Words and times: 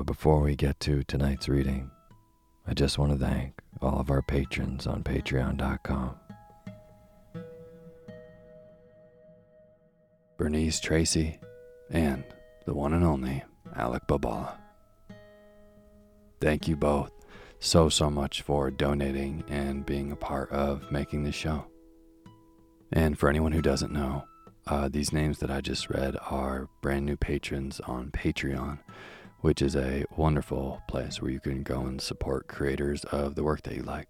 But 0.00 0.06
before 0.06 0.40
we 0.40 0.56
get 0.56 0.80
to 0.80 1.02
tonight's 1.02 1.46
reading, 1.46 1.90
I 2.66 2.72
just 2.72 2.96
want 2.96 3.12
to 3.12 3.18
thank 3.18 3.60
all 3.82 4.00
of 4.00 4.10
our 4.10 4.22
patrons 4.22 4.86
on 4.86 5.02
patreon.com. 5.02 6.14
Bernice 10.38 10.80
Tracy 10.80 11.38
and 11.90 12.24
the 12.64 12.72
one 12.72 12.94
and 12.94 13.04
only 13.04 13.44
Alec 13.76 14.04
Babala. 14.08 14.56
Thank 16.40 16.66
you 16.66 16.76
both 16.76 17.12
so, 17.58 17.90
so 17.90 18.08
much 18.08 18.40
for 18.40 18.70
donating 18.70 19.44
and 19.50 19.84
being 19.84 20.12
a 20.12 20.16
part 20.16 20.50
of 20.50 20.90
making 20.90 21.24
this 21.24 21.34
show. 21.34 21.66
And 22.90 23.18
for 23.18 23.28
anyone 23.28 23.52
who 23.52 23.60
doesn't 23.60 23.92
know, 23.92 24.24
uh, 24.66 24.88
these 24.88 25.12
names 25.12 25.40
that 25.40 25.50
I 25.50 25.60
just 25.60 25.90
read 25.90 26.16
are 26.30 26.70
brand 26.80 27.04
new 27.04 27.18
patrons 27.18 27.80
on 27.80 28.10
Patreon 28.12 28.78
which 29.40 29.62
is 29.62 29.76
a 29.76 30.04
wonderful 30.16 30.82
place 30.88 31.20
where 31.20 31.30
you 31.30 31.40
can 31.40 31.62
go 31.62 31.80
and 31.86 32.00
support 32.00 32.48
creators 32.48 33.04
of 33.04 33.34
the 33.34 33.44
work 33.44 33.62
that 33.62 33.74
you 33.74 33.82
like. 33.82 34.08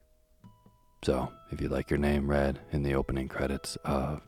So, 1.02 1.32
if 1.50 1.60
you'd 1.60 1.70
like 1.70 1.88
your 1.88 1.98
name 1.98 2.28
read 2.28 2.60
in 2.72 2.82
the 2.82 2.94
opening 2.94 3.28
credits 3.28 3.76
of 3.84 4.20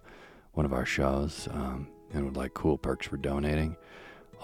one 0.52 0.64
of 0.64 0.72
our 0.72 0.86
shows 0.86 1.48
um, 1.52 1.88
and 2.12 2.24
would 2.24 2.36
like 2.36 2.54
cool 2.54 2.78
perks 2.78 3.06
for 3.06 3.16
donating, 3.16 3.76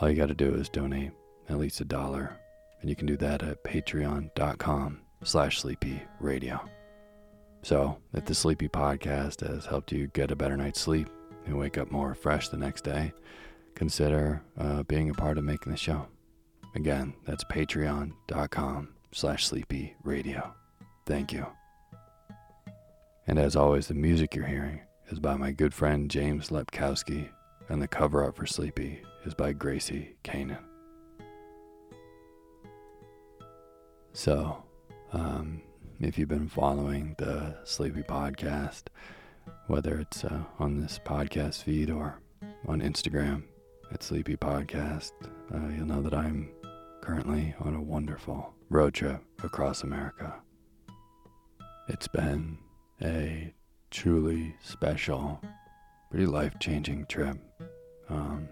all 0.00 0.10
you 0.10 0.16
got 0.16 0.28
to 0.28 0.34
do 0.34 0.54
is 0.54 0.68
donate 0.68 1.12
at 1.48 1.58
least 1.58 1.80
a 1.80 1.84
dollar, 1.84 2.36
and 2.80 2.90
you 2.90 2.96
can 2.96 3.06
do 3.06 3.16
that 3.16 3.42
at 3.42 3.64
patreon.com 3.64 5.00
slash 5.24 5.60
sleepy 5.60 6.02
radio. 6.20 6.60
So, 7.62 7.98
if 8.12 8.24
the 8.24 8.34
Sleepy 8.34 8.68
Podcast 8.68 9.46
has 9.46 9.66
helped 9.66 9.90
you 9.90 10.08
get 10.08 10.30
a 10.30 10.36
better 10.36 10.56
night's 10.56 10.80
sleep 10.80 11.08
and 11.46 11.58
wake 11.58 11.78
up 11.78 11.90
more 11.90 12.14
fresh 12.14 12.48
the 12.48 12.56
next 12.56 12.84
day, 12.84 13.12
consider 13.74 14.42
uh, 14.58 14.82
being 14.84 15.10
a 15.10 15.14
part 15.14 15.38
of 15.38 15.44
making 15.44 15.72
the 15.72 15.78
show. 15.78 16.06
Again, 16.74 17.14
that's 17.26 17.44
patreon.com 17.44 18.88
slash 19.12 19.46
sleepy 19.46 19.96
radio. 20.04 20.54
Thank 21.06 21.32
you. 21.32 21.46
And 23.26 23.38
as 23.38 23.56
always, 23.56 23.88
the 23.88 23.94
music 23.94 24.34
you're 24.34 24.46
hearing 24.46 24.80
is 25.10 25.18
by 25.18 25.36
my 25.36 25.52
good 25.52 25.74
friend 25.74 26.10
James 26.10 26.48
Lepkowski, 26.48 27.28
and 27.68 27.82
the 27.82 27.88
cover 27.88 28.22
art 28.22 28.36
for 28.36 28.46
Sleepy 28.46 29.02
is 29.24 29.34
by 29.34 29.52
Gracie 29.52 30.16
Kanan. 30.24 30.62
So, 34.12 34.62
um, 35.12 35.62
if 36.00 36.18
you've 36.18 36.28
been 36.28 36.48
following 36.48 37.14
the 37.18 37.56
Sleepy 37.64 38.02
podcast, 38.02 38.84
whether 39.66 39.98
it's 39.98 40.24
uh, 40.24 40.44
on 40.58 40.80
this 40.80 40.98
podcast 41.04 41.62
feed 41.62 41.90
or 41.90 42.20
on 42.66 42.80
Instagram 42.80 43.42
at 43.92 44.02
Sleepy 44.02 44.36
Podcast, 44.36 45.12
uh, 45.54 45.68
you'll 45.74 45.86
know 45.86 46.02
that 46.02 46.14
I'm 46.14 46.50
currently 47.00 47.54
on 47.60 47.74
a 47.74 47.82
wonderful 47.82 48.54
road 48.68 48.94
trip 48.94 49.22
across 49.42 49.82
America. 49.82 50.34
It's 51.88 52.08
been 52.08 52.58
a 53.02 53.54
truly 53.90 54.54
special, 54.62 55.40
pretty 56.10 56.26
life 56.26 56.54
changing 56.60 57.06
trip. 57.06 57.38
Um, 58.08 58.48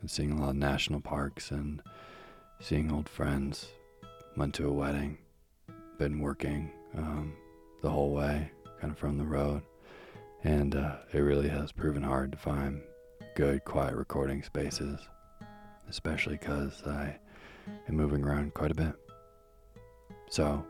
been 0.00 0.08
seeing 0.08 0.32
a 0.32 0.40
lot 0.40 0.50
of 0.50 0.56
national 0.56 1.00
parks 1.00 1.50
and 1.50 1.82
seeing 2.60 2.92
old 2.92 3.08
friends. 3.08 3.66
Went 4.36 4.54
to 4.54 4.68
a 4.68 4.72
wedding. 4.72 5.18
Been 5.98 6.20
working 6.20 6.70
um, 6.96 7.34
the 7.82 7.90
whole 7.90 8.12
way, 8.12 8.50
kind 8.80 8.92
of 8.92 8.98
from 8.98 9.18
the 9.18 9.24
road. 9.24 9.62
And 10.44 10.74
uh, 10.74 10.96
it 11.12 11.20
really 11.20 11.48
has 11.48 11.72
proven 11.72 12.02
hard 12.02 12.32
to 12.32 12.38
find 12.38 12.80
good, 13.34 13.64
quiet 13.64 13.94
recording 13.94 14.42
spaces, 14.42 15.00
especially 15.88 16.36
because 16.36 16.82
I 16.86 17.18
and 17.86 17.96
moving 17.96 18.24
around 18.24 18.54
quite 18.54 18.70
a 18.70 18.74
bit. 18.74 18.94
So, 20.30 20.64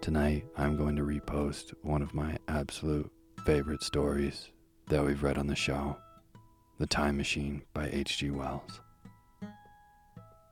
tonight 0.00 0.44
I'm 0.56 0.76
going 0.76 0.96
to 0.96 1.02
repost 1.02 1.74
one 1.82 2.02
of 2.02 2.14
my 2.14 2.36
absolute 2.48 3.10
favorite 3.44 3.82
stories 3.82 4.50
that 4.88 5.04
we've 5.04 5.22
read 5.22 5.38
on 5.38 5.46
the 5.46 5.56
show 5.56 5.96
The 6.78 6.86
Time 6.86 7.16
Machine 7.16 7.62
by 7.72 7.88
H.G. 7.92 8.30
Wells. 8.30 8.80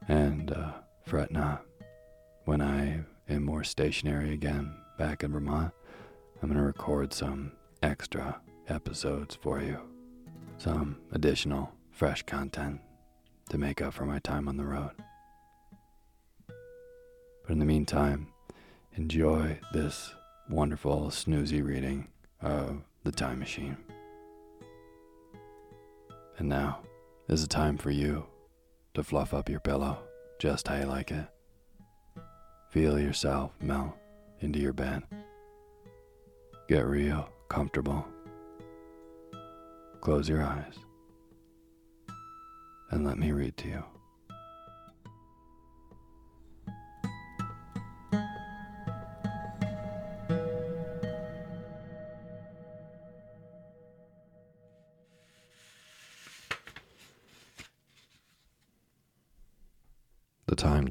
And 0.09 0.53
uh, 0.53 0.73
fret 1.05 1.31
not, 1.31 1.65
when 2.45 2.61
I 2.61 3.01
am 3.29 3.45
more 3.45 3.65
stationary 3.65 4.33
again 4.33 4.75
back 4.99 5.25
in 5.25 5.33
Vermont, 5.33 5.73
I'm 6.43 6.49
going 6.49 6.61
to 6.61 6.67
record 6.67 7.13
some 7.13 7.53
extra 7.83 8.41
episodes 8.69 9.35
for 9.35 9.61
you. 9.61 9.79
Some 10.59 10.99
additional 11.13 11.73
fresh 11.91 12.23
content 12.23 12.81
to 13.51 13.59
make 13.59 13.83
up 13.83 13.95
for 13.95 14.05
my 14.05 14.19
time 14.19 14.49
on 14.49 14.57
the 14.57 14.65
road. 14.65 14.93
But 17.45 17.53
in 17.53 17.59
the 17.59 17.67
meantime, 17.67 18.29
enjoy 18.95 19.59
this 19.73 20.15
wonderful 20.49 21.09
snoozy 21.09 21.63
reading 21.63 22.09
of 22.41 22.83
The 23.03 23.13
Time 23.13 23.39
Machine. 23.39 23.77
And 26.39 26.49
now 26.49 26.81
is 27.29 27.43
the 27.43 27.49
time 27.49 27.77
for 27.77 27.91
you 27.91 28.25
to 28.95 29.03
fluff 29.03 29.35
up 29.35 29.49
your 29.49 29.61
pillow 29.61 29.99
just 30.39 30.69
how 30.69 30.77
you 30.77 30.87
like 30.87 31.11
it. 31.11 31.27
Feel 32.71 32.99
yourself 32.99 33.53
melt 33.61 33.95
into 34.41 34.59
your 34.59 34.73
bed. 34.73 35.03
Get 36.69 36.87
real 36.87 37.29
comfortable. 37.49 38.07
Close 40.01 40.29
your 40.29 40.43
eyes 40.43 40.75
and 42.91 43.05
let 43.05 43.19
me 43.19 43.33
read 43.33 43.57
to 43.59 43.69
you. 43.69 43.94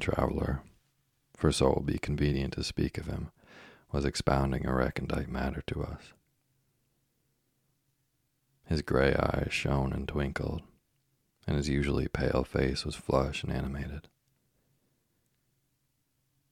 Traveler, 0.04 0.60
for 1.34 1.50
so 1.50 1.70
it 1.70 1.74
will 1.76 1.82
be 1.82 1.98
convenient 1.98 2.52
to 2.52 2.62
speak 2.62 2.98
of 2.98 3.06
him, 3.06 3.30
was 3.90 4.04
expounding 4.04 4.66
a 4.66 4.74
recondite 4.74 5.30
matter 5.30 5.62
to 5.68 5.82
us. 5.82 6.12
His 8.66 8.82
gray 8.82 9.14
eyes 9.14 9.48
shone 9.50 9.94
and 9.94 10.06
twinkled, 10.06 10.60
and 11.46 11.56
his 11.56 11.70
usually 11.70 12.06
pale 12.06 12.44
face 12.44 12.84
was 12.84 12.94
flushed 12.94 13.44
and 13.44 13.52
animated. 13.52 14.08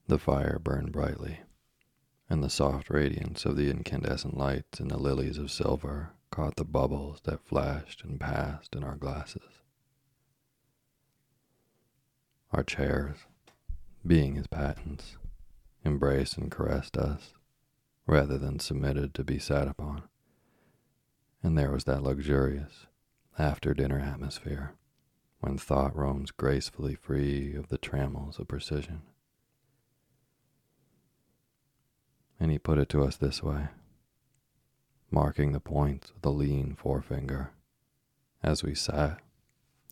The 0.07 0.19
fire 0.19 0.59
burned 0.59 0.91
brightly, 0.91 1.41
and 2.31 2.43
the 2.43 2.49
soft 2.49 2.89
radiance 2.89 3.45
of 3.45 3.59
the 3.59 3.69
incandescent 3.69 4.35
lights 4.35 4.81
and 4.81 4.91
the 4.91 4.97
lilies 4.97 5.37
of 5.37 5.51
silver 5.51 6.13
caught 6.31 6.57
the 6.57 6.65
bubbles 6.65 7.21
that 7.25 7.45
flashed 7.45 8.03
and 8.03 8.19
passed 8.19 8.75
in 8.75 8.83
our 8.83 8.97
glasses. 8.97 9.61
Our 12.51 12.63
chairs, 12.63 13.27
being 14.07 14.35
his 14.35 14.47
patents, 14.47 15.17
embraced 15.85 16.37
and 16.37 16.51
caressed 16.51 16.97
us 16.97 17.35
rather 18.07 18.37
than 18.37 18.59
submitted 18.59 19.15
to 19.15 19.25
be 19.25 19.39
sat 19.39 19.69
upon. 19.69 20.03
And 21.43 21.57
there 21.57 21.71
was 21.71 21.85
that 21.85 22.03
luxurious 22.03 22.87
after 23.39 23.75
dinner 23.75 23.99
atmosphere 23.99 24.75
when 25.41 25.59
thought 25.59 25.97
roams 25.97 26.31
gracefully 26.31 26.95
free 26.95 27.55
of 27.55 27.69
the 27.69 27.79
trammels 27.79 28.39
of 28.39 28.49
precision. 28.49 29.03
And 32.39 32.51
he 32.51 32.59
put 32.59 32.79
it 32.79 32.89
to 32.91 33.03
us 33.03 33.17
this 33.17 33.43
way, 33.43 33.69
marking 35.11 35.53
the 35.53 35.61
points 35.61 36.13
with 36.15 36.25
a 36.27 36.31
lean 36.31 36.75
forefinger 36.75 37.53
as 38.43 38.65
we 38.65 38.75
sat 38.75 39.21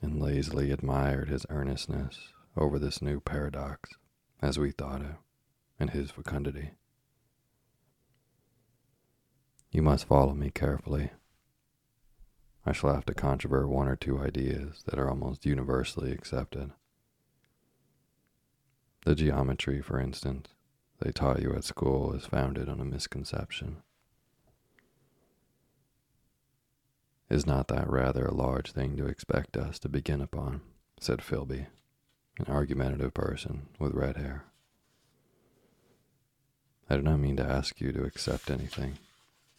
and 0.03 0.21
lazily 0.21 0.73
admired 0.73 1.29
his 1.29 1.47
earnestness 1.49 2.33
over 2.56 2.79
this 2.79 3.01
new 3.01 3.21
paradox 3.21 3.91
as 4.43 4.59
we 4.59 4.71
thought 4.71 5.03
it 5.03 5.17
and 5.79 5.91
his 5.91 6.11
fecundity. 6.11 6.73
You 9.71 9.83
must 9.83 10.07
follow 10.07 10.35
me 10.35 10.51
carefully 10.51 11.11
I 12.65 12.73
shall 12.73 12.95
have 12.95 13.07
to 13.07 13.15
controvert 13.15 13.69
one 13.69 13.89
or 13.89 13.97
two 13.97 14.21
ideas 14.21 14.83
that 14.87 14.99
are 14.99 15.09
almost 15.09 15.47
universally 15.47 16.13
accepted. 16.13 16.73
The 19.05 19.15
geometry, 19.15 19.81
for 19.81 19.99
instance, 19.99 20.49
they 21.01 21.11
taught 21.11 21.41
you 21.41 21.55
at 21.55 21.65
school 21.65 22.13
is 22.13 22.27
founded 22.27 22.69
on 22.69 22.81
a 22.81 22.85
misconception. 22.85 23.79
Is 27.31 27.47
not 27.47 27.69
that 27.69 27.89
rather 27.89 28.27
a 28.27 28.35
large 28.35 28.73
thing 28.73 28.97
to 28.99 29.07
expect 29.07 29.57
us 29.57 29.79
to 29.81 29.89
begin 29.89 30.21
upon? 30.21 30.61
said 31.01 31.23
Filby, 31.23 31.67
an 32.41 32.53
argumentative 32.53 33.13
person 33.13 33.67
with 33.79 33.93
red 33.93 34.17
hair. 34.17 34.45
I 36.89 36.97
do 36.97 37.03
not 37.03 37.21
mean 37.21 37.37
to 37.37 37.45
ask 37.45 37.81
you 37.81 37.93
to 37.93 38.05
accept 38.05 38.51
anything 38.51 38.99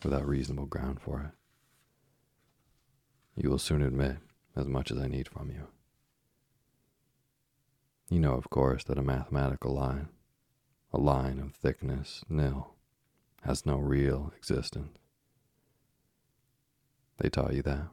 without 0.03 0.27
reasonable 0.27 0.65
ground 0.65 0.99
for 0.99 1.21
it. 1.21 3.41
You 3.41 3.49
will 3.49 3.59
soon 3.59 3.81
admit 3.81 4.17
as 4.55 4.65
much 4.65 4.91
as 4.91 4.97
I 4.97 5.07
need 5.07 5.27
from 5.27 5.51
you. 5.51 5.67
You 8.09 8.19
know, 8.19 8.33
of 8.33 8.49
course, 8.49 8.83
that 8.85 8.97
a 8.97 9.03
mathematical 9.03 9.73
line, 9.73 10.09
a 10.91 10.97
line 10.97 11.39
of 11.39 11.53
thickness 11.53 12.25
nil, 12.27 12.73
has 13.43 13.65
no 13.65 13.77
real 13.77 14.33
existence. 14.35 14.97
They 17.19 17.29
taught 17.29 17.53
you 17.53 17.61
that. 17.61 17.87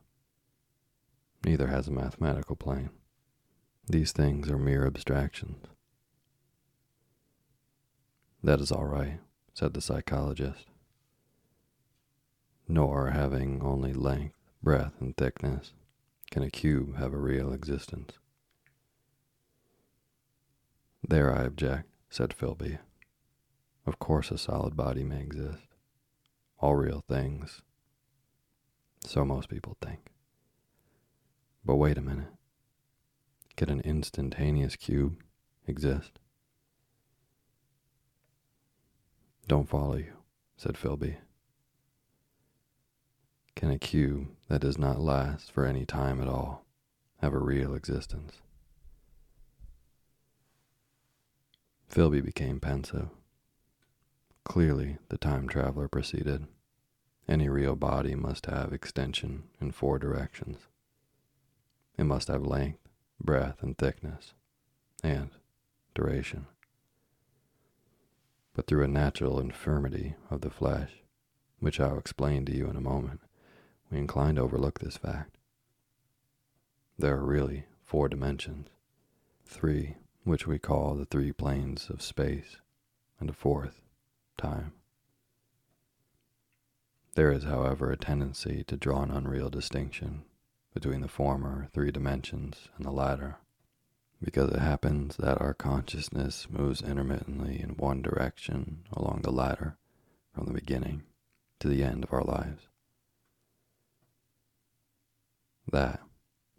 Neither 1.44 1.68
has 1.68 1.86
a 1.86 1.92
mathematical 1.92 2.56
plane. 2.56 2.90
These 3.88 4.12
things 4.12 4.50
are 4.50 4.58
mere 4.58 4.86
abstractions. 4.86 5.64
That 8.42 8.60
is 8.60 8.70
all 8.70 8.84
right, 8.84 9.20
said 9.54 9.74
the 9.74 9.80
psychologist. 9.80 10.66
Nor 12.68 13.10
having 13.10 13.62
only 13.62 13.94
length 13.94 14.38
breadth, 14.62 15.00
and 15.00 15.16
thickness, 15.16 15.72
can 16.30 16.42
a 16.42 16.50
cube 16.50 16.98
have 16.98 17.12
a 17.12 17.18
real 17.18 17.52
existence? 17.52 18.12
There 21.06 21.34
I 21.34 21.44
object, 21.44 21.88
said 22.10 22.34
Filby. 22.34 22.78
Of 23.86 23.98
course 23.98 24.30
a 24.30 24.38
solid 24.38 24.76
body 24.76 25.04
may 25.04 25.20
exist. 25.20 25.66
All 26.58 26.76
real 26.76 27.02
things. 27.08 27.62
So 29.06 29.24
most 29.24 29.48
people 29.48 29.76
think. 29.80 30.10
But 31.64 31.76
wait 31.76 31.96
a 31.96 32.02
minute. 32.02 32.37
Can 33.58 33.70
an 33.70 33.80
instantaneous 33.80 34.76
cube 34.76 35.20
exist? 35.66 36.20
Don't 39.48 39.68
follow 39.68 39.96
you, 39.96 40.12
said 40.56 40.78
Filby. 40.78 41.16
Can 43.56 43.72
a 43.72 43.78
cube 43.80 44.28
that 44.48 44.60
does 44.60 44.78
not 44.78 45.00
last 45.00 45.50
for 45.50 45.66
any 45.66 45.84
time 45.84 46.20
at 46.22 46.28
all 46.28 46.66
have 47.20 47.34
a 47.34 47.38
real 47.40 47.74
existence? 47.74 48.34
Filby 51.88 52.20
became 52.20 52.60
pensive. 52.60 53.08
Clearly, 54.44 54.98
the 55.08 55.18
time 55.18 55.48
traveler 55.48 55.88
proceeded. 55.88 56.46
Any 57.26 57.48
real 57.48 57.74
body 57.74 58.14
must 58.14 58.46
have 58.46 58.72
extension 58.72 59.48
in 59.60 59.72
four 59.72 59.98
directions. 59.98 60.68
It 61.98 62.04
must 62.04 62.28
have 62.28 62.46
length, 62.46 62.87
breadth, 63.20 63.62
and 63.62 63.76
thickness, 63.76 64.34
and 65.02 65.30
duration. 65.94 66.46
But 68.54 68.66
through 68.66 68.84
a 68.84 68.88
natural 68.88 69.38
infirmity 69.38 70.14
of 70.30 70.40
the 70.40 70.50
flesh, 70.50 70.90
which 71.60 71.80
I'll 71.80 71.98
explain 71.98 72.44
to 72.46 72.56
you 72.56 72.68
in 72.68 72.76
a 72.76 72.80
moment, 72.80 73.20
we 73.90 73.98
incline 73.98 74.36
to 74.36 74.42
overlook 74.42 74.78
this 74.78 74.96
fact. 74.96 75.36
There 76.98 77.16
are 77.16 77.24
really 77.24 77.66
four 77.84 78.08
dimensions, 78.08 78.68
three 79.44 79.96
which 80.24 80.46
we 80.46 80.58
call 80.58 80.94
the 80.94 81.04
three 81.04 81.32
planes 81.32 81.88
of 81.88 82.02
space, 82.02 82.58
and 83.18 83.30
a 83.30 83.32
fourth, 83.32 83.80
time. 84.36 84.72
There 87.14 87.32
is, 87.32 87.44
however, 87.44 87.90
a 87.90 87.96
tendency 87.96 88.62
to 88.64 88.76
draw 88.76 89.02
an 89.02 89.10
unreal 89.10 89.50
distinction 89.50 90.22
between 90.78 91.00
the 91.00 91.08
former 91.08 91.66
three 91.72 91.90
dimensions 91.90 92.68
and 92.76 92.86
the 92.86 92.92
latter, 92.92 93.38
because 94.22 94.52
it 94.52 94.60
happens 94.60 95.16
that 95.16 95.40
our 95.40 95.52
consciousness 95.52 96.46
moves 96.48 96.82
intermittently 96.82 97.60
in 97.60 97.70
one 97.70 98.00
direction 98.00 98.84
along 98.92 99.22
the 99.22 99.32
latter 99.32 99.76
from 100.32 100.46
the 100.46 100.52
beginning 100.52 101.02
to 101.58 101.66
the 101.66 101.82
end 101.82 102.04
of 102.04 102.12
our 102.12 102.22
lives. 102.22 102.68
That, 105.68 105.98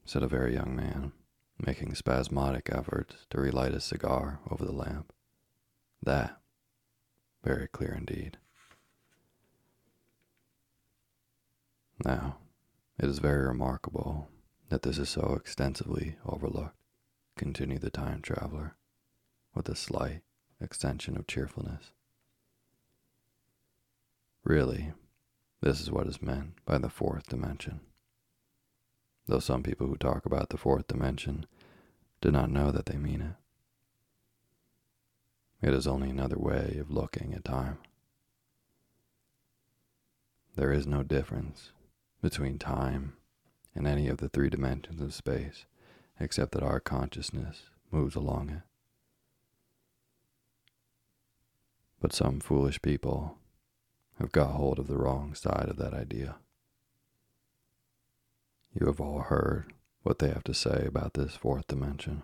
said 0.04 0.22
a 0.22 0.28
very 0.28 0.54
young 0.54 0.76
man, 0.76 1.14
making 1.58 1.96
spasmodic 1.96 2.70
efforts 2.74 3.26
to 3.30 3.40
relight 3.40 3.72
his 3.72 3.86
cigar 3.86 4.42
over 4.52 4.66
the 4.66 4.74
lamp. 4.74 5.14
That, 6.04 6.42
very 7.42 7.70
clear 7.70 7.94
indeed. 7.94 8.38
Now, 12.04 12.36
it 13.00 13.06
is 13.06 13.20
very 13.20 13.48
remarkable 13.48 14.28
that 14.68 14.82
this 14.82 14.98
is 14.98 15.08
so 15.08 15.34
extensively 15.40 16.18
overlooked, 16.26 16.76
continued 17.38 17.82
the 17.82 17.90
time 17.90 18.22
traveler, 18.22 18.76
with 19.56 19.70
a 19.70 19.76
slight 19.76 20.22
extension 20.60 21.16
of 21.16 21.26
cheerfulness. 21.26 21.92
Really, 24.44 24.92
this 25.62 25.80
is 25.80 25.90
what 25.90 26.08
is 26.08 26.22
meant 26.22 26.64
by 26.66 26.78
the 26.78 26.90
fourth 26.90 27.28
dimension. 27.28 27.80
Though 29.28 29.40
some 29.40 29.64
people 29.64 29.88
who 29.88 29.96
talk 29.96 30.26
about 30.26 30.50
the 30.50 30.58
fourth 30.58 30.88
dimension 30.88 31.46
do 32.20 32.32
not 32.32 32.52
know 32.52 32.72
that 32.72 32.88
they 32.88 32.98
mean 32.98 33.22
it. 33.22 33.36
It 35.66 35.74
is 35.74 35.88
only 35.88 36.10
another 36.10 36.38
way 36.38 36.78
of 36.80 36.92
looking 36.92 37.34
at 37.34 37.46
time. 37.46 37.78
There 40.56 40.74
is 40.74 40.86
no 40.86 41.04
difference 41.04 41.72
between 42.22 42.58
time 42.58 43.14
and 43.76 43.88
any 43.88 44.08
of 44.08 44.18
the 44.18 44.30
three 44.30 44.50
dimensions 44.50 45.02
of 45.02 45.14
space, 45.14 45.66
except 46.20 46.52
that 46.52 46.64
our 46.64 46.80
consciousness 46.80 47.64
moves 47.92 48.16
along 48.16 48.50
it. 48.50 48.62
But 52.02 52.14
some 52.14 52.40
foolish 52.40 52.82
people 52.82 53.38
have 54.20 54.32
got 54.32 54.52
hold 54.52 54.80
of 54.80 54.88
the 54.88 54.98
wrong 54.98 55.34
side 55.34 55.68
of 55.70 55.78
that 55.78 55.94
idea. 55.94 56.36
You 58.74 58.88
have 58.88 59.00
all 59.00 59.20
heard 59.22 59.74
what 60.04 60.20
they 60.20 60.30
have 60.30 60.44
to 60.46 60.54
say 60.54 60.86
about 60.86 61.14
this 61.14 61.36
fourth 61.36 61.68
dimension. 61.68 62.24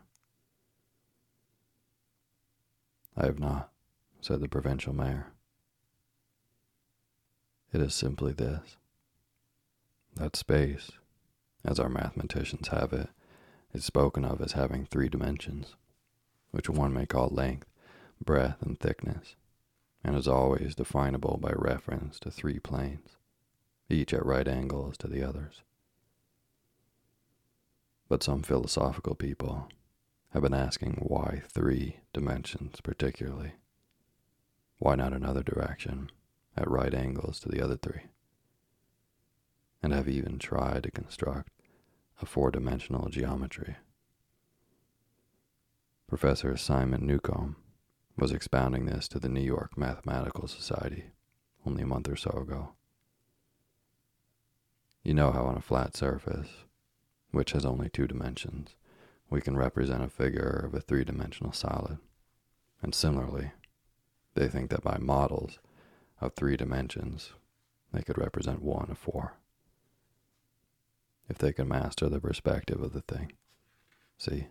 I 3.18 3.26
have 3.26 3.40
not, 3.40 3.72
said 4.22 4.42
the 4.42 4.48
provincial 4.48 4.94
mayor. 4.94 5.28
It 7.74 7.82
is 7.82 7.94
simply 7.94 8.34
this 8.34 8.78
that 10.16 10.36
space, 10.36 10.92
as 11.64 11.80
our 11.80 11.90
mathematicians 11.90 12.70
have 12.70 12.94
it, 12.94 13.10
is 13.74 13.84
spoken 13.84 14.24
of 14.24 14.42
as 14.42 14.54
having 14.54 14.86
three 14.86 15.10
dimensions, 15.10 15.76
which 16.52 16.70
one 16.70 16.94
may 16.94 17.06
call 17.06 17.30
length, 17.30 17.68
breadth, 18.24 18.62
and 18.62 18.80
thickness, 18.80 19.36
and 20.04 20.16
is 20.16 20.28
always 20.28 20.76
definable 20.76 21.38
by 21.42 21.52
reference 21.54 22.20
to 22.20 22.32
three 22.32 22.60
planes, 22.60 23.18
each 23.90 24.14
at 24.14 24.26
right 24.26 24.48
angles 24.48 24.98
to 24.98 25.08
the 25.08 25.24
others. 25.24 25.62
But 28.08 28.24
some 28.24 28.44
philosophical 28.44 29.16
people 29.16 29.68
have 30.30 30.44
been 30.44 30.54
asking 30.54 31.00
why 31.02 31.42
three 31.50 31.98
dimensions 32.14 32.80
particularly? 32.82 33.54
Why 34.78 34.96
not 34.96 35.14
another 35.14 35.44
direction 35.44 36.12
at 36.56 36.70
right 36.70 36.94
angles 36.94 37.40
to 37.42 37.50
the 37.50 37.62
other 37.62 37.78
three? 37.78 38.04
And 39.86 39.94
have 39.94 40.10
even 40.10 40.40
tried 40.40 40.82
to 40.82 40.90
construct 40.90 41.52
a 42.20 42.26
four 42.26 42.50
dimensional 42.50 43.08
geometry. 43.08 43.76
Professor 46.08 46.58
Simon 46.58 47.06
Newcomb 47.06 47.56
was 48.18 48.32
expounding 48.32 48.88
this 48.88 49.08
to 49.10 49.20
the 49.20 49.30
New 49.30 49.44
York 49.44 49.78
Mathematical 49.78 50.48
Society 50.48 51.12
only 51.68 51.84
a 51.84 51.86
month 51.86 52.10
or 52.10 52.16
so 52.16 52.32
ago. 52.32 52.70
You 55.04 55.14
know 55.14 55.32
how 55.32 55.44
on 55.44 55.56
a 55.56 55.62
flat 55.62 55.96
surface, 55.96 56.50
which 57.30 57.52
has 57.52 57.64
only 57.64 57.88
two 57.88 58.08
dimensions, 58.08 58.74
we 59.30 59.40
can 59.40 59.56
represent 59.56 60.04
a 60.04 60.10
figure 60.10 60.64
of 60.66 60.74
a 60.74 60.82
three 60.82 61.04
dimensional 61.04 61.52
solid. 61.52 62.00
And 62.82 62.96
similarly, 62.96 63.52
they 64.34 64.48
think 64.48 64.72
that 64.72 64.84
by 64.84 64.98
models 64.98 65.60
of 66.20 66.34
three 66.34 66.58
dimensions, 66.58 67.34
they 67.94 68.02
could 68.02 68.18
represent 68.18 68.64
one 68.64 68.90
of 68.90 68.98
four. 68.98 69.38
If 71.30 71.38
they 71.38 71.54
can 71.54 71.68
master 71.68 72.08
the 72.08 72.20
perspective 72.20 72.82
of 72.82 72.94
the 72.94 73.02
thing. 73.02 73.34
See? 74.18 74.48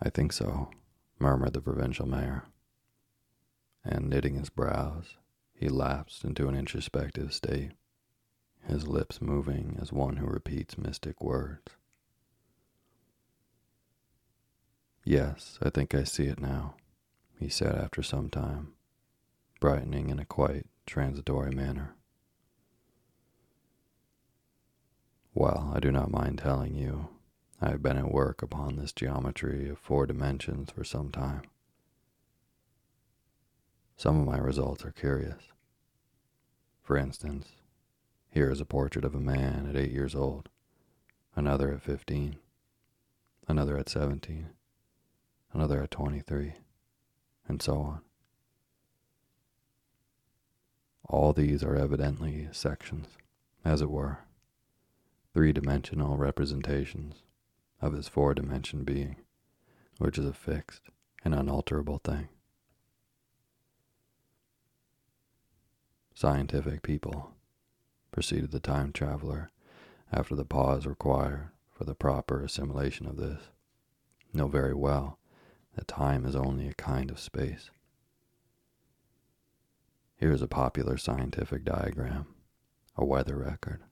I 0.00 0.10
think 0.10 0.32
so, 0.32 0.70
murmured 1.18 1.54
the 1.54 1.60
provincial 1.60 2.06
mayor. 2.06 2.44
And 3.84 4.10
knitting 4.10 4.34
his 4.34 4.50
brows, 4.50 5.16
he 5.54 5.68
lapsed 5.68 6.24
into 6.24 6.48
an 6.48 6.54
introspective 6.54 7.32
state 7.32 7.72
his 8.66 8.86
lips 8.86 9.20
moving 9.20 9.78
as 9.80 9.92
one 9.92 10.16
who 10.16 10.26
repeats 10.26 10.78
mystic 10.78 11.22
words. 11.22 11.72
Yes, 15.04 15.58
I 15.62 15.68
think 15.68 15.94
I 15.94 16.04
see 16.04 16.24
it 16.24 16.40
now, 16.40 16.76
he 17.38 17.48
said 17.48 17.74
after 17.74 18.02
some 18.02 18.30
time, 18.30 18.72
brightening 19.60 20.08
in 20.08 20.18
a 20.18 20.24
quite 20.24 20.66
transitory 20.86 21.50
manner. 21.50 21.94
Well, 25.34 25.72
I 25.74 25.80
do 25.80 25.90
not 25.90 26.10
mind 26.10 26.38
telling 26.38 26.74
you, 26.74 27.08
I 27.60 27.70
have 27.70 27.82
been 27.82 27.96
at 27.96 28.12
work 28.12 28.42
upon 28.42 28.76
this 28.76 28.92
geometry 28.92 29.68
of 29.68 29.78
four 29.78 30.06
dimensions 30.06 30.70
for 30.70 30.84
some 30.84 31.10
time. 31.10 31.42
Some 33.96 34.20
of 34.20 34.26
my 34.26 34.38
results 34.38 34.84
are 34.84 34.92
curious. 34.92 35.42
For 36.82 36.96
instance, 36.96 37.48
here 38.30 38.50
is 38.50 38.60
a 38.60 38.66
portrait 38.66 39.04
of 39.04 39.14
a 39.14 39.20
man 39.20 39.66
at 39.68 39.76
eight 39.76 39.92
years 39.92 40.14
old, 40.14 40.48
another 41.34 41.72
at 41.72 41.82
15, 41.82 42.36
another 43.48 43.78
at 43.78 43.88
17, 43.88 44.50
another 45.52 45.82
at 45.82 45.90
23, 45.90 46.54
and 47.48 47.62
so 47.62 47.76
on. 47.78 48.00
All 51.06 51.32
these 51.32 51.62
are 51.62 51.76
evidently 51.76 52.48
sections, 52.52 53.08
as 53.64 53.82
it 53.82 53.90
were, 53.90 54.18
three 55.32 55.52
dimensional 55.52 56.16
representations 56.16 57.22
of 57.80 57.92
his 57.92 58.08
four 58.08 58.34
dimension 58.34 58.84
being, 58.84 59.16
which 59.98 60.18
is 60.18 60.24
a 60.24 60.32
fixed 60.32 60.82
and 61.24 61.34
unalterable 61.34 61.98
thing. 61.98 62.28
Scientific 66.14 66.82
people 66.82 67.32
proceeded 68.12 68.52
the 68.52 68.60
time 68.60 68.92
traveler, 68.92 69.50
after 70.12 70.36
the 70.36 70.44
pause 70.44 70.86
required 70.86 71.48
for 71.72 71.84
the 71.84 71.94
proper 71.94 72.40
assimilation 72.40 73.06
of 73.06 73.16
this. 73.16 73.48
Know 74.32 74.46
very 74.46 74.74
well 74.74 75.18
that 75.74 75.88
time 75.88 76.24
is 76.24 76.36
only 76.36 76.68
a 76.68 76.74
kind 76.74 77.10
of 77.10 77.18
space. 77.18 77.70
Here 80.24 80.32
is 80.32 80.40
a 80.40 80.48
popular 80.48 80.96
scientific 80.96 81.66
diagram, 81.66 82.24
a 82.96 83.04
weather 83.04 83.36
record. 83.36 83.82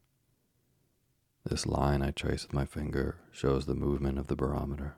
This 1.45 1.67
line 1.67 2.01
I 2.01 2.11
trace 2.11 2.45
with 2.45 2.55
my 2.55 2.65
finger 2.65 3.19
shows 3.31 3.67
the 3.67 3.75
movement 3.75 4.19
of 4.19 4.29
the 4.29 4.35
barometer. 4.35 4.97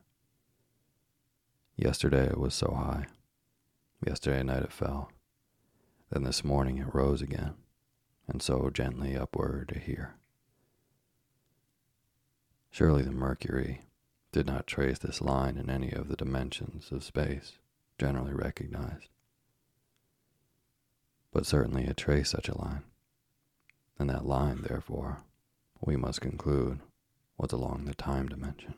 Yesterday 1.77 2.27
it 2.27 2.39
was 2.39 2.55
so 2.55 2.73
high. 2.75 3.07
Yesterday 4.07 4.45
night 4.45 4.63
it 4.63 4.73
fell. 4.73 5.11
Then 6.09 6.23
this 6.23 6.45
morning 6.45 6.79
it 6.79 6.95
rose 6.95 7.21
again 7.21 7.55
and 8.29 8.41
so 8.41 8.71
gently 8.73 9.17
upward 9.17 9.71
to 9.71 9.81
here. 9.81 10.15
Surely 12.71 13.03
the 13.03 13.11
Mercury 13.11 13.81
did 14.31 14.47
not 14.47 14.69
trace 14.69 15.01
this 15.01 15.21
line 15.21 15.57
in 15.57 15.69
any 15.69 15.91
of 15.91 16.07
the 16.07 16.15
dimensions 16.15 16.93
of 16.93 17.03
space 17.03 17.55
generally 17.99 18.35
recognized. 18.35 19.09
But 21.35 21.47
certainly 21.47 21.85
it 21.85 21.97
traced 21.97 22.31
such 22.31 22.49
a 22.49 22.57
line, 22.57 22.85
and 23.99 24.09
that 24.09 24.25
line, 24.25 24.63
therefore, 24.63 25.25
we 25.81 25.97
must 25.97 26.21
conclude 26.21 26.79
was 27.37 27.51
along 27.51 27.85
the 27.85 27.95
time 27.95 28.29
dimension. 28.29 28.75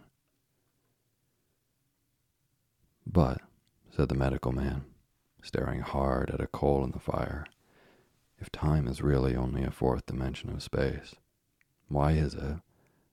But, 3.06 3.42
said 3.94 4.08
the 4.08 4.14
medical 4.14 4.52
man, 4.52 4.86
staring 5.42 5.80
hard 5.80 6.30
at 6.30 6.40
a 6.40 6.46
coal 6.46 6.82
in 6.82 6.92
the 6.92 6.98
fire, 6.98 7.44
if 8.38 8.50
time 8.50 8.88
is 8.88 9.02
really 9.02 9.36
only 9.36 9.62
a 9.62 9.70
fourth 9.70 10.06
dimension 10.06 10.48
of 10.48 10.62
space, 10.62 11.14
why 11.88 12.12
is 12.12 12.32
it, 12.34 12.56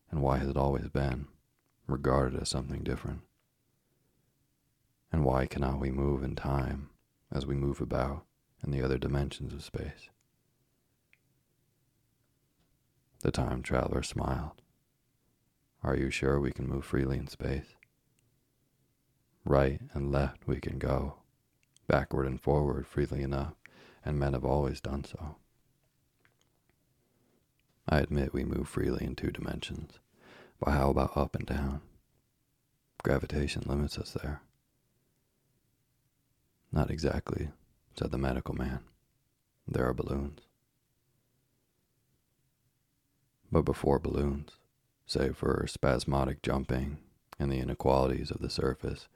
and 0.09 0.21
why 0.21 0.38
has 0.38 0.47
it 0.47 0.57
always 0.57 0.88
been, 0.88 1.27
regarded 1.85 2.41
as 2.41 2.47
something 2.47 2.81
different? 2.81 3.19
And 5.12 5.25
why 5.25 5.47
cannot 5.47 5.81
we 5.81 5.91
move 5.91 6.23
in 6.23 6.38
time 6.38 6.91
as 7.29 7.45
we 7.45 7.55
move 7.55 7.81
about 7.81 8.25
in 8.63 8.72
the 8.72 8.82
other 8.82 8.98
dimensions 8.98 9.53
of 9.53 9.63
space? 9.63 10.10
The 13.22 13.32
time 13.32 13.62
traveler 13.62 14.03
smiled. 14.03 14.62
Are 15.84 15.96
you 15.96 16.10
sure 16.10 16.39
we 16.39 16.51
can 16.51 16.67
move 16.67 16.86
freely 16.86 17.17
in 17.17 17.27
space? 17.27 17.75
Right 19.46 19.82
and 19.93 20.12
left 20.12 20.48
we 20.48 20.60
can 20.60 20.79
go, 20.79 21.15
backward 21.88 22.25
and 22.27 22.39
forward 22.39 22.88
freely 22.88 23.22
enough 23.22 23.53
and 24.05 24.20
men 24.20 24.34
have 24.34 24.46
always 24.46 24.82
done 24.82 25.03
so. 25.03 25.36
I 27.88 28.00
admit 28.00 28.34
we 28.34 28.43
move 28.43 28.67
freely 28.67 29.05
in 29.05 29.15
two 29.15 29.32
dimensions, 29.32 30.00
but 30.60 30.72
how 30.72 30.89
about 30.89 31.17
up 31.17 31.36
and 31.36 31.46
down? 31.46 31.82
Gravitation 33.03 33.63
limits 33.65 33.98
us 33.98 34.12
there. 34.12 34.41
Not 36.72 36.89
exactly, 36.89 37.50
said 37.95 38.12
the 38.12 38.17
medical 38.17 38.55
man. 38.55 38.79
There 39.67 39.88
are 39.88 39.93
balloons. 39.93 40.41
But 43.51 43.63
before 43.63 44.00
balloons, 44.00 44.53
save 45.05 45.38
for 45.38 45.65
spasmodic 45.67 46.41
jumping 46.41 46.97
and 47.39 47.51
the 47.51 47.59
inequalities 47.59 48.31
of 48.31 48.41
the 48.41 48.50
surface, 48.50 49.07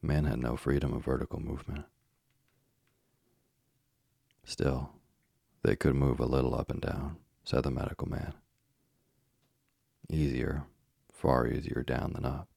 man 0.00 0.24
had 0.24 0.38
no 0.38 0.56
freedom 0.56 0.92
of 0.92 1.04
vertical 1.04 1.40
movement. 1.40 1.84
Still, 4.44 4.90
they 5.62 5.76
could 5.76 5.94
move 5.94 6.20
a 6.20 6.26
little 6.26 6.54
up 6.54 6.70
and 6.70 6.80
down, 6.80 7.16
said 7.44 7.64
the 7.64 7.70
medical 7.70 8.08
man. 8.08 8.34
Easier, 10.08 10.64
far 11.12 11.46
easier 11.46 11.82
down 11.86 12.12
than 12.14 12.24
up. 12.24 12.48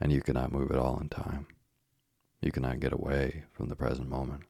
And 0.00 0.12
you 0.12 0.20
cannot 0.20 0.52
move 0.52 0.70
at 0.70 0.78
all 0.78 0.98
in 0.98 1.08
time. 1.08 1.46
You 2.42 2.50
cannot 2.50 2.80
get 2.80 2.92
away 2.92 3.44
from 3.52 3.68
the 3.68 3.76
present 3.76 4.08
moment. 4.08 4.42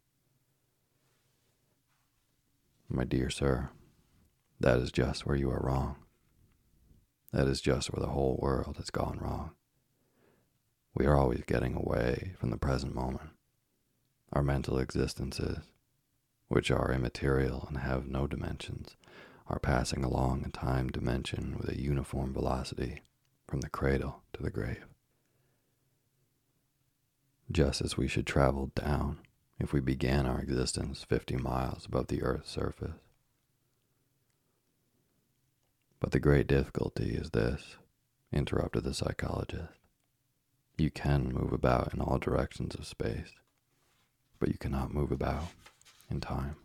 My 2.88 3.04
dear 3.04 3.28
sir, 3.28 3.68
that 4.58 4.78
is 4.78 4.90
just 4.90 5.26
where 5.26 5.36
you 5.36 5.50
are 5.50 5.60
wrong. 5.62 5.96
That 7.32 7.48
is 7.48 7.60
just 7.60 7.92
where 7.92 8.00
the 8.00 8.12
whole 8.12 8.38
world 8.40 8.76
has 8.78 8.88
gone 8.88 9.18
wrong. 9.18 9.50
We 10.94 11.04
are 11.04 11.16
always 11.16 11.42
getting 11.46 11.74
away 11.74 12.34
from 12.38 12.50
the 12.50 12.56
present 12.56 12.94
moment. 12.94 13.30
Our 14.32 14.42
mental 14.42 14.78
existences, 14.78 15.58
which 16.48 16.70
are 16.70 16.92
immaterial 16.92 17.66
and 17.68 17.78
have 17.78 18.06
no 18.06 18.26
dimensions, 18.26 18.96
are 19.46 19.58
passing 19.58 20.02
along 20.02 20.44
a 20.46 20.50
time 20.50 20.88
dimension 20.88 21.56
with 21.58 21.68
a 21.68 21.80
uniform 21.80 22.32
velocity 22.32 23.02
from 23.46 23.60
the 23.60 23.68
cradle 23.68 24.22
to 24.32 24.42
the 24.42 24.50
grave. 24.50 24.86
Just 27.52 27.82
as 27.82 27.98
we 27.98 28.08
should 28.08 28.26
travel 28.26 28.72
down 28.74 29.18
if 29.58 29.74
we 29.74 29.80
began 29.80 30.24
our 30.24 30.40
existence 30.40 31.04
50 31.04 31.36
miles 31.36 31.84
above 31.84 32.06
the 32.06 32.22
Earth's 32.22 32.50
surface. 32.50 32.96
But 36.00 36.12
the 36.12 36.20
great 36.20 36.46
difficulty 36.46 37.10
is 37.10 37.30
this, 37.30 37.76
interrupted 38.32 38.84
the 38.84 38.94
psychologist. 38.94 39.74
You 40.78 40.90
can 40.90 41.30
move 41.30 41.52
about 41.52 41.92
in 41.92 42.00
all 42.00 42.18
directions 42.18 42.74
of 42.74 42.86
space, 42.86 43.32
but 44.40 44.48
you 44.48 44.56
cannot 44.56 44.94
move 44.94 45.12
about 45.12 45.48
in 46.10 46.20
time. 46.20 46.56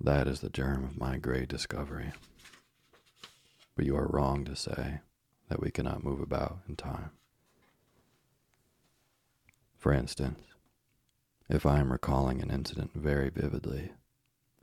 That 0.00 0.26
is 0.26 0.40
the 0.40 0.48
germ 0.48 0.82
of 0.84 0.98
my 0.98 1.18
great 1.18 1.48
discovery. 1.48 2.12
But 3.76 3.84
you 3.84 3.96
are 3.96 4.08
wrong 4.08 4.46
to 4.46 4.56
say 4.56 5.00
that 5.50 5.60
we 5.60 5.70
cannot 5.70 6.02
move 6.02 6.20
about 6.20 6.60
in 6.66 6.76
time. 6.76 7.10
For 9.86 9.92
instance, 9.92 10.40
if 11.48 11.64
I 11.64 11.78
am 11.78 11.92
recalling 11.92 12.42
an 12.42 12.50
incident 12.50 12.90
very 12.92 13.30
vividly, 13.30 13.92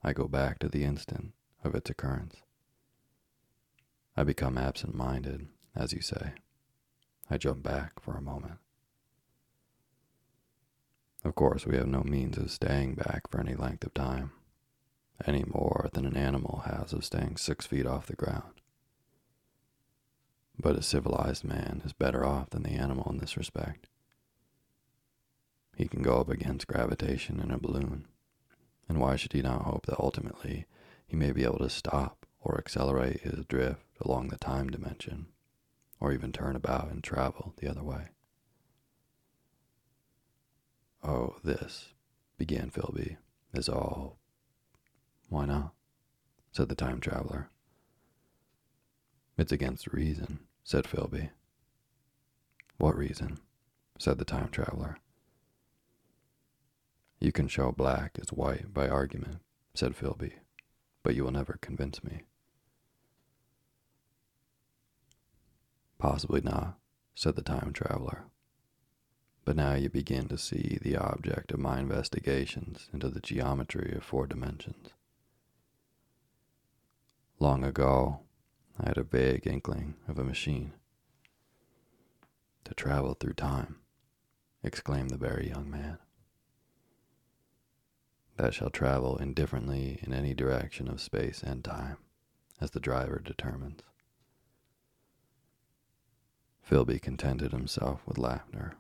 I 0.04 0.12
go 0.12 0.28
back 0.28 0.60
to 0.60 0.68
the 0.68 0.84
instant 0.84 1.32
of 1.64 1.76
its 1.76 1.90
occurrence. 1.90 2.36
I 4.18 4.26
become 4.26 4.58
absent 4.58 4.94
minded, 4.94 5.48
as 5.78 5.94
you 5.94 6.02
say. 6.02 6.34
I 7.30 7.38
jump 7.38 7.64
back 7.64 8.02
for 8.02 8.18
a 8.18 8.22
moment. 8.22 8.58
Of 11.24 11.36
course, 11.36 11.66
we 11.66 11.78
have 11.78 11.88
no 11.88 12.04
means 12.04 12.38
of 12.38 12.52
staying 12.52 12.96
back 12.96 13.30
for 13.30 13.40
any 13.40 13.56
length 13.56 13.86
of 13.86 13.94
time, 13.94 14.34
any 15.26 15.46
more 15.48 15.90
than 15.94 16.06
an 16.06 16.18
animal 16.18 16.64
has 16.66 16.92
of 16.92 17.06
staying 17.06 17.38
six 17.38 17.66
feet 17.66 17.86
off 17.88 18.08
the 18.08 18.18
ground. 18.18 18.60
But 20.60 20.76
a 20.76 20.82
civilized 20.82 21.46
man 21.46 21.82
is 21.86 21.94
better 21.94 22.26
off 22.26 22.50
than 22.50 22.64
the 22.64 22.72
animal 22.72 23.10
in 23.10 23.20
this 23.20 23.38
respect. 23.38 23.88
He 25.76 25.88
can 25.88 26.02
go 26.02 26.20
up 26.20 26.30
against 26.30 26.68
gravitation 26.68 27.40
in 27.40 27.52
a 27.52 27.58
balloon, 27.58 28.06
and 28.88 29.00
why 29.00 29.16
should 29.16 29.34
he 29.34 29.42
not 29.42 29.64
hope 29.64 29.86
that 29.88 30.00
ultimately 30.00 30.66
he 31.06 31.16
may 31.16 31.32
be 31.32 31.44
able 31.44 31.60
to 31.60 31.70
stop 31.70 32.26
or 32.40 32.58
accelerate 32.58 33.22
his 33.22 33.46
drift 33.46 33.86
along 34.02 34.28
the 34.28 34.38
time 34.38 34.70
dimension, 34.70 35.28
or 36.00 36.12
even 36.12 36.32
turn 36.32 36.56
about 36.56 36.92
and 36.92 37.04
travel 37.04 37.54
the 37.58 37.70
other 37.70 37.84
way? 37.84 38.10
Oh, 41.04 41.38
this, 41.44 41.90
began 42.38 42.70
Filby, 42.70 43.18
is 43.54 43.68
all. 43.68 44.18
Why 45.30 45.46
not? 45.46 45.74
said 46.52 46.70
the 46.70 46.76
time 46.76 47.00
traveler. 47.00 47.50
It's 49.38 49.52
against 49.52 49.92
reason, 49.92 50.42
said 50.64 50.86
Filby. 50.86 51.32
What 52.78 52.96
reason? 52.96 53.40
said 53.98 54.20
the 54.20 54.26
time 54.26 54.50
traveler. 54.50 54.98
You 57.24 57.32
can 57.32 57.48
show 57.48 57.72
black 57.72 58.20
as 58.22 58.34
white 58.34 58.74
by 58.74 58.90
argument, 58.90 59.38
said 59.74 59.96
Filby, 59.96 60.34
but 61.04 61.16
you 61.16 61.24
will 61.24 61.32
never 61.32 61.58
convince 61.62 62.04
me. 62.04 62.24
Possibly 65.98 66.42
not, 66.42 66.78
said 67.16 67.38
the 67.38 67.42
time 67.42 67.72
traveler. 67.72 68.26
But 69.46 69.56
now 69.56 69.74
you 69.74 69.90
begin 69.90 70.28
to 70.28 70.38
see 70.38 70.78
the 70.82 70.98
object 70.98 71.54
of 71.54 71.62
my 71.62 71.80
investigations 71.80 72.90
into 72.92 73.08
the 73.08 73.22
geometry 73.22 73.94
of 73.96 74.04
four 74.04 74.28
dimensions. 74.28 74.90
Long 77.40 77.64
ago, 77.64 78.20
I 78.78 78.90
had 78.90 78.98
a 78.98 79.04
vague 79.04 79.48
inkling 79.48 79.96
of 80.10 80.20
a 80.20 80.26
machine. 80.26 80.74
To 82.66 82.74
travel 82.74 83.14
through 83.14 83.36
time, 83.36 83.78
exclaimed 84.62 85.12
the 85.12 85.18
very 85.18 85.48
young 85.48 85.72
man 85.72 86.00
that 88.44 88.54
shall 88.54 88.70
travel 88.70 89.16
indifferently 89.20 89.98
in 90.04 90.14
any 90.14 90.34
direction 90.34 90.90
of 90.90 91.00
space 91.00 91.42
and 91.42 91.64
time, 91.64 91.96
as 92.60 92.72
the 92.72 92.80
driver 92.82 93.22
determines. 93.24 93.80
Filby 96.62 97.00
contented 97.00 97.54
himself 97.54 98.02
with 98.06 98.18
laughter. 98.18 98.74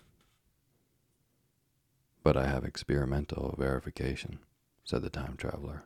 But 2.23 2.35
I 2.35 2.45
have 2.45 2.65
experimental 2.65 3.55
verification, 3.57 4.39
said 4.83 5.01
the 5.01 5.09
time 5.09 5.37
traveler. 5.37 5.85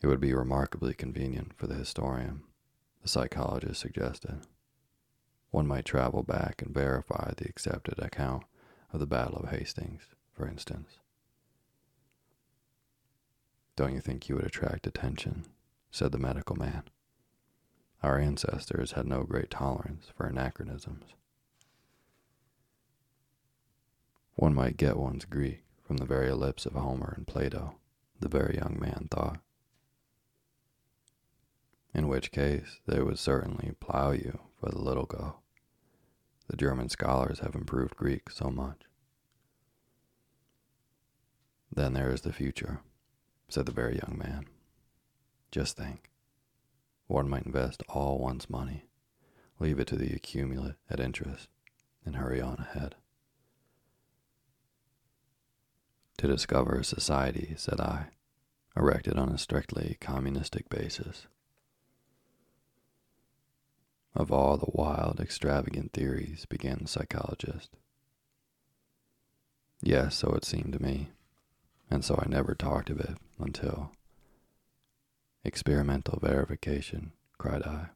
It 0.00 0.06
would 0.06 0.20
be 0.20 0.32
remarkably 0.32 0.94
convenient 0.94 1.52
for 1.58 1.66
the 1.66 1.74
historian, 1.74 2.40
the 3.02 3.08
psychologist 3.08 3.82
suggested. 3.82 4.46
One 5.50 5.66
might 5.66 5.84
travel 5.84 6.22
back 6.22 6.62
and 6.62 6.72
verify 6.72 7.34
the 7.36 7.50
accepted 7.50 7.98
account 7.98 8.44
of 8.94 8.98
the 8.98 9.06
Battle 9.06 9.36
of 9.36 9.50
Hastings 9.50 10.04
for 10.32 10.48
instance. 10.48 10.98
Don't 13.82 13.94
you 13.94 14.00
think 14.00 14.28
you 14.28 14.36
would 14.36 14.46
attract 14.46 14.86
attention? 14.86 15.44
said 15.90 16.12
the 16.12 16.16
medical 16.16 16.54
man. 16.54 16.84
Our 18.00 18.16
ancestors 18.16 18.92
had 18.92 19.06
no 19.06 19.24
great 19.24 19.50
tolerance 19.50 20.06
for 20.16 20.24
anachronisms. 20.24 21.14
One 24.36 24.54
might 24.54 24.76
get 24.76 24.96
one's 24.96 25.24
Greek 25.24 25.64
from 25.82 25.96
the 25.96 26.04
very 26.04 26.30
lips 26.30 26.64
of 26.64 26.74
Homer 26.74 27.14
and 27.16 27.26
Plato, 27.26 27.74
the 28.20 28.28
very 28.28 28.54
young 28.54 28.78
man 28.78 29.08
thought. 29.10 29.40
In 31.92 32.06
which 32.06 32.30
case, 32.30 32.78
they 32.86 33.02
would 33.02 33.18
certainly 33.18 33.72
plow 33.80 34.12
you 34.12 34.38
for 34.60 34.70
the 34.70 34.80
little 34.80 35.06
go. 35.06 35.38
The 36.46 36.56
German 36.56 36.88
scholars 36.88 37.40
have 37.40 37.56
improved 37.56 37.96
Greek 37.96 38.30
so 38.30 38.48
much. 38.48 38.82
Then 41.74 41.94
there 41.94 42.12
is 42.12 42.20
the 42.20 42.32
future, 42.32 42.78
said 43.48 43.66
the 43.66 43.72
very 43.72 43.96
young 43.96 44.16
man. 44.18 44.46
Just 45.50 45.76
think. 45.76 46.10
One 47.06 47.28
might 47.28 47.44
invest 47.44 47.82
all 47.88 48.18
one's 48.18 48.48
money, 48.48 48.86
leave 49.58 49.78
it 49.78 49.86
to 49.88 49.96
the 49.96 50.14
accumulate 50.14 50.76
at 50.88 51.00
interest, 51.00 51.48
and 52.04 52.16
hurry 52.16 52.40
on 52.40 52.56
ahead. 52.58 52.94
To 56.18 56.26
discover 56.26 56.76
a 56.76 56.84
society, 56.84 57.54
said 57.56 57.80
I, 57.80 58.06
erected 58.76 59.18
on 59.18 59.28
a 59.28 59.38
strictly 59.38 59.98
communistic 60.00 60.68
basis. 60.68 61.26
Of 64.14 64.30
all 64.30 64.56
the 64.56 64.70
wild, 64.72 65.20
extravagant 65.20 65.92
theories, 65.92 66.46
began 66.46 66.78
the 66.82 66.88
psychologist. 66.88 67.70
Yes, 69.82 70.14
so 70.14 70.32
it 70.34 70.44
seemed 70.44 70.74
to 70.74 70.82
me 70.82 71.10
and 71.92 72.02
so 72.02 72.18
I 72.18 72.26
never 72.26 72.54
talked 72.54 72.88
of 72.88 73.00
it 73.00 73.18
until. 73.38 73.92
Experimental 75.44 76.18
verification, 76.22 77.12
cried 77.36 77.62
I. 77.64 77.88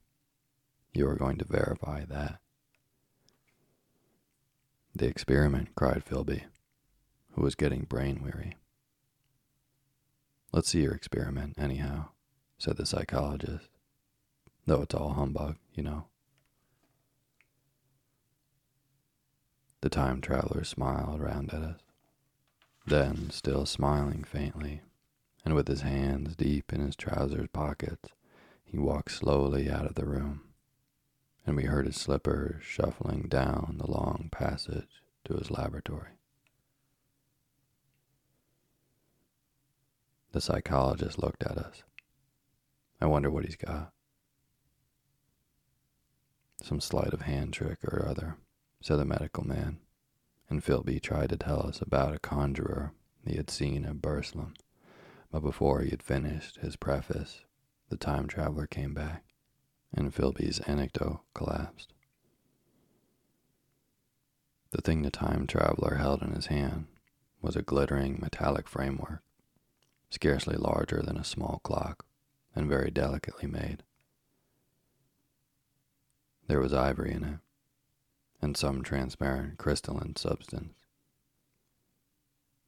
You 0.92 1.08
are 1.08 1.14
going 1.14 1.38
to 1.38 1.46
verify 1.46 2.04
that. 2.04 2.38
The 4.94 5.06
experiment, 5.06 5.74
cried 5.74 6.04
Filby, 6.04 6.44
who 7.32 7.42
was 7.42 7.54
getting 7.54 7.84
brain 7.84 8.20
weary. 8.22 8.56
Let's 10.52 10.68
see 10.68 10.82
your 10.82 10.94
experiment, 10.94 11.54
anyhow, 11.58 12.08
said 12.58 12.76
the 12.76 12.84
psychologist, 12.84 13.70
though 14.66 14.82
it's 14.82 14.94
all 14.94 15.14
humbug, 15.14 15.56
you 15.72 15.82
know. 15.82 16.04
The 19.80 19.88
time 19.88 20.20
traveler 20.20 20.64
smiled 20.64 21.22
round 21.22 21.54
at 21.54 21.62
us. 21.62 21.85
Then, 22.86 23.30
still 23.30 23.66
smiling 23.66 24.22
faintly, 24.22 24.80
and 25.44 25.54
with 25.56 25.66
his 25.66 25.80
hands 25.80 26.36
deep 26.36 26.72
in 26.72 26.80
his 26.80 26.94
trousers 26.94 27.48
pockets, 27.52 28.10
he 28.64 28.78
walked 28.78 29.10
slowly 29.10 29.68
out 29.68 29.86
of 29.86 29.96
the 29.96 30.06
room, 30.06 30.42
and 31.44 31.56
we 31.56 31.64
heard 31.64 31.86
his 31.86 31.96
slippers 31.96 32.62
shuffling 32.62 33.22
down 33.22 33.76
the 33.78 33.90
long 33.90 34.28
passage 34.30 35.02
to 35.24 35.34
his 35.34 35.50
laboratory. 35.50 36.10
The 40.30 40.40
psychologist 40.40 41.18
looked 41.18 41.42
at 41.42 41.58
us. 41.58 41.82
I 43.00 43.06
wonder 43.06 43.30
what 43.30 43.44
he's 43.44 43.56
got. 43.56 43.92
Some 46.62 46.80
sleight 46.80 47.12
of 47.12 47.22
hand 47.22 47.52
trick 47.52 47.78
or 47.84 48.06
other, 48.08 48.36
said 48.80 48.96
the 48.96 49.04
medical 49.04 49.44
man, 49.44 49.78
and 50.48 50.62
Filby 50.62 51.00
tried 51.00 51.30
to 51.30 51.36
tell 51.36 51.66
us 51.66 51.80
about 51.80 52.14
a 52.14 52.18
conjurer 52.18 52.92
he 53.24 53.36
had 53.36 53.50
seen 53.50 53.84
at 53.84 54.00
Burslem 54.00 54.54
but 55.30 55.40
before 55.40 55.80
he 55.80 55.90
had 55.90 56.02
finished 56.02 56.60
his 56.60 56.76
preface, 56.76 57.42
the 57.88 57.96
time 57.96 58.26
traveler 58.26 58.66
came 58.66 58.94
back, 58.94 59.24
and 59.92 60.14
Filby's 60.14 60.60
anecdote 60.60 61.20
collapsed. 61.34 61.92
The 64.70 64.80
thing 64.82 65.02
the 65.02 65.10
time 65.10 65.46
traveler 65.46 65.96
held 65.96 66.22
in 66.22 66.32
his 66.32 66.46
hand 66.46 66.86
was 67.40 67.56
a 67.56 67.62
glittering 67.62 68.18
metallic 68.20 68.68
framework, 68.68 69.22
scarcely 70.10 70.56
larger 70.56 71.02
than 71.02 71.16
a 71.16 71.24
small 71.24 71.60
clock 71.62 72.04
and 72.54 72.68
very 72.68 72.90
delicately 72.90 73.48
made. 73.48 73.82
There 76.48 76.60
was 76.60 76.72
ivory 76.72 77.12
in 77.12 77.24
it, 77.24 77.38
and 78.40 78.56
some 78.56 78.82
transparent 78.82 79.58
crystalline 79.58 80.16
substance. 80.16 80.74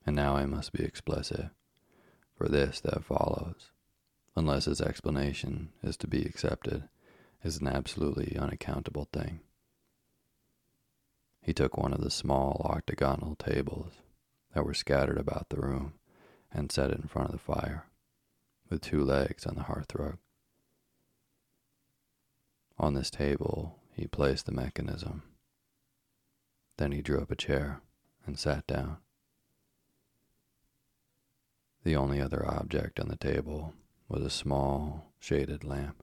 And 0.07 0.17
now 0.17 0.37
I 0.37 0.47
must 0.47 0.73
be 0.73 0.83
explicit 0.83 1.51
for 2.37 2.49
this 2.49 2.81
that 2.81 3.05
follows, 3.05 3.71
unless 4.37 4.65
his 4.65 4.81
explanation 4.81 5.71
is 5.83 5.97
to 5.99 6.07
be 6.07 6.23
accepted, 6.23 6.85
is 7.43 7.59
an 7.59 7.69
absolutely 7.69 8.37
unaccountable 8.37 9.09
thing. 9.13 9.41
He 11.43 11.53
took 11.53 11.77
one 11.77 11.93
of 11.93 12.03
the 12.03 12.11
small 12.11 12.63
octagonal 12.65 13.35
tables 13.37 13.93
that 14.55 14.65
were 14.65 14.75
scattered 14.75 15.19
about 15.19 15.49
the 15.51 15.61
room 15.61 15.95
and 16.53 16.73
set 16.73 16.91
it 16.91 16.99
in 16.99 17.09
front 17.09 17.29
of 17.29 17.33
the 17.33 17.39
fire, 17.39 17.87
with 18.71 18.81
two 18.81 19.05
legs 19.05 19.47
on 19.47 19.55
the 19.55 19.63
hearthrug. 19.63 20.19
On 22.79 22.95
this 22.95 23.11
table, 23.11 23.77
he 23.93 24.07
placed 24.07 24.47
the 24.47 24.53
mechanism. 24.53 25.23
Then 26.79 26.93
he 26.93 27.03
drew 27.03 27.21
up 27.21 27.31
a 27.31 27.37
chair 27.37 27.83
and 28.25 28.39
sat 28.39 28.67
down. 28.67 28.99
The 31.85 31.97
only 31.97 32.21
other 32.21 32.47
object 32.49 33.01
on 33.01 33.09
the 33.09 33.17
table 33.17 33.75
was 34.09 34.23
a 34.23 34.31
small, 34.31 35.13
shaded 35.19 35.65
lamp, 35.65 36.03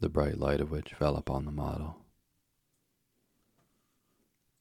the 0.00 0.08
bright 0.08 0.38
light 0.38 0.60
of 0.60 0.70
which 0.70 0.94
fell 0.94 1.16
upon 1.16 1.44
the 1.44 1.52
model. 1.52 1.96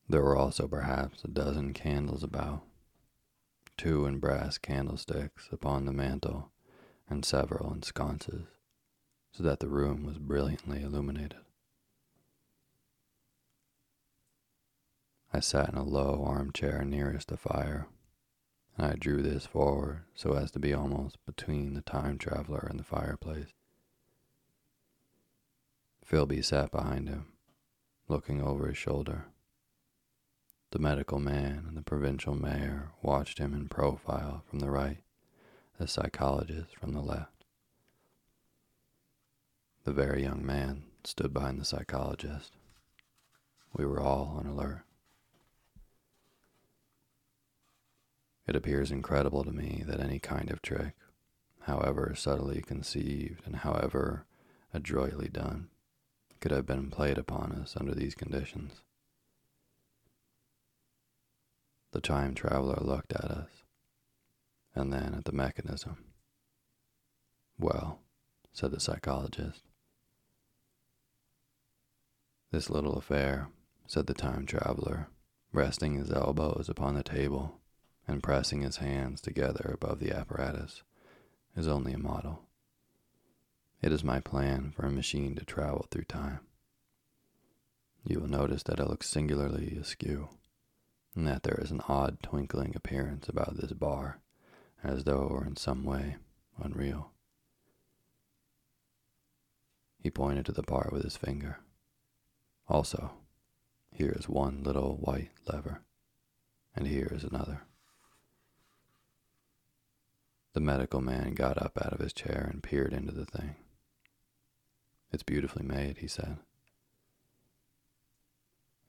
There 0.08 0.24
were 0.24 0.38
also 0.38 0.68
perhaps 0.68 1.24
a 1.24 1.28
dozen 1.28 1.74
candles 1.74 2.24
about, 2.24 2.64
two 3.78 4.06
in 4.06 4.20
brass 4.20 4.58
candlesticks 4.58 5.50
upon 5.52 5.86
the 5.86 5.94
mantel, 5.94 6.52
and 7.10 7.26
several 7.26 7.74
in 7.74 7.84
sconces, 7.84 8.48
so 9.32 9.44
that 9.44 9.60
the 9.60 9.70
room 9.70 10.04
was 10.04 10.18
brilliantly 10.18 10.82
illuminated. 10.82 11.42
I 15.34 15.40
sat 15.40 15.70
in 15.70 15.76
a 15.76 15.84
low 15.84 16.24
armchair 16.26 16.84
nearest 16.84 17.30
the 17.30 17.38
fire 17.38 17.88
and 18.78 18.92
I 18.92 18.96
drew 18.96 19.22
this 19.22 19.46
forward 19.46 20.04
so 20.16 20.34
as 20.34 20.52
to 20.52 20.60
be 20.60 20.74
almost 20.74 21.24
between 21.26 21.74
the 21.74 21.82
time 21.82 22.18
traveler 22.18 22.66
and 22.70 22.80
the 22.80 22.84
fireplace. 22.84 23.54
Filby 26.04 26.42
sat 26.42 26.72
behind 26.72 27.08
him, 27.08 27.28
looking 28.08 28.42
over 28.42 28.68
his 28.68 28.78
shoulder. 28.78 29.26
The 30.72 30.80
medical 30.80 31.20
man 31.20 31.66
and 31.68 31.78
the 31.78 31.82
provincial 31.82 32.34
mayor 32.34 32.92
watched 33.02 33.40
him 33.40 33.54
in 33.54 33.68
profile 33.68 34.44
from 34.50 34.60
the 34.60 34.70
right, 34.70 35.04
the 35.78 35.88
psychologist 35.88 36.76
from 36.76 36.94
the 36.94 37.02
left. 37.02 37.46
The 39.84 39.94
very 39.94 40.24
young 40.24 40.46
man 40.46 40.84
stood 41.04 41.34
behind 41.34 41.60
the 41.60 41.66
psychologist. 41.66 42.54
We 43.74 43.86
were 43.86 44.00
all 44.00 44.36
on 44.38 44.46
alert. 44.46 44.84
It 48.48 48.56
appears 48.56 48.92
incredible 48.92 49.44
to 49.44 49.52
me 49.52 49.84
that 49.86 50.00
any 50.00 50.20
kind 50.20 50.50
of 50.50 50.62
trick, 50.62 50.96
however 51.62 52.14
subtly 52.16 52.62
conceived 52.62 53.46
and 53.46 53.58
however 53.58 54.26
adroitly 54.74 55.30
done, 55.30 55.70
could 56.40 56.52
have 56.52 56.66
been 56.66 56.90
played 56.90 57.18
upon 57.18 57.52
us 57.52 57.78
under 57.78 57.94
these 57.94 58.16
conditions. 58.16 58.82
The 61.92 62.02
time 62.02 62.34
traveler 62.34 62.80
looked 62.82 63.14
at 63.14 63.26
us, 63.26 63.64
and 64.74 64.92
then 64.92 65.14
at 65.14 65.26
the 65.26 65.34
mechanism. 65.34 66.06
Well, 67.60 68.00
said 68.54 68.72
the 68.72 68.80
psychologist. 68.80 69.62
This 72.52 72.70
little 72.70 72.98
affair, 72.98 73.50
said 73.86 74.08
the 74.08 74.14
time 74.14 74.46
traveler, 74.46 75.10
resting 75.54 75.96
his 75.96 76.12
elbows 76.12 76.68
upon 76.70 76.96
the 76.96 77.04
table 77.04 77.61
and 78.08 78.24
pressing 78.24 78.62
his 78.62 78.78
hands 78.78 79.22
together 79.22 79.72
above 79.74 80.00
the 80.00 80.12
apparatus 80.12 80.84
is 81.56 81.68
only 81.68 81.94
a 81.94 81.98
model. 81.98 82.44
It 83.82 83.92
is 83.92 84.04
my 84.04 84.20
plan 84.20 84.72
for 84.76 84.86
a 84.86 84.92
machine 84.92 85.36
to 85.36 85.46
travel 85.46 85.88
through 85.90 86.04
time. 86.04 86.42
You 88.04 88.20
will 88.20 88.28
notice 88.28 88.64
that 88.64 88.80
it 88.80 88.88
looks 88.88 89.10
singularly 89.10 89.78
askew, 89.80 90.30
and 91.16 91.28
that 91.28 91.44
there 91.44 91.60
is 91.62 91.72
an 91.72 91.82
odd 91.88 92.18
twinkling 92.22 92.74
appearance 92.76 93.28
about 93.28 93.58
this 93.58 93.74
bar, 93.74 94.20
as 94.84 95.04
though 95.04 95.24
it 95.24 95.32
were 95.32 95.46
in 95.46 95.56
some 95.56 95.84
way 95.84 96.18
unreal. 96.62 97.12
He 100.00 100.10
pointed 100.10 100.46
to 100.48 100.52
the 100.52 100.64
part 100.64 100.92
with 100.92 101.04
his 101.04 101.18
finger. 101.18 101.60
Also, 102.68 103.12
here 103.92 104.16
is 104.18 104.28
one 104.28 104.64
little 104.64 104.98
white 104.98 105.32
lever, 105.52 105.82
and 106.76 106.88
here 106.88 107.12
is 107.12 107.24
another. 107.24 107.64
The 110.54 110.60
medical 110.60 111.00
man 111.00 111.34
got 111.34 111.62
up 111.62 111.78
out 111.82 111.94
of 111.94 112.00
his 112.00 112.12
chair 112.12 112.50
and 112.52 112.62
peered 112.62 112.92
into 112.92 113.14
the 113.14 113.26
thing. 113.26 113.56
It's 115.12 115.24
beautifully 115.24 115.64
made, 115.64 116.00
he 116.00 116.08
said. 116.08 116.38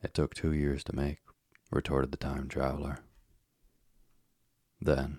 It 0.03 0.15
took 0.15 0.35
two 0.35 0.53
years 0.53 0.83
to 0.85 0.97
make, 0.97 1.19
retorted 1.71 2.11
the 2.11 2.17
time 2.17 2.49
traveler. 2.49 2.99
Then, 4.81 5.19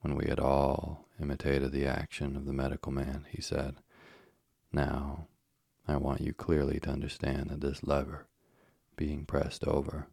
when 0.00 0.14
we 0.14 0.26
had 0.28 0.38
all 0.38 1.08
imitated 1.20 1.72
the 1.72 1.86
action 1.86 2.36
of 2.36 2.46
the 2.46 2.52
medical 2.52 2.92
man, 2.92 3.26
he 3.28 3.42
said, 3.42 3.76
Now, 4.72 5.26
I 5.88 5.96
want 5.96 6.20
you 6.20 6.32
clearly 6.32 6.78
to 6.80 6.90
understand 6.90 7.50
that 7.50 7.60
this 7.60 7.82
lever, 7.82 8.28
being 8.96 9.24
pressed 9.24 9.64
over, 9.64 10.06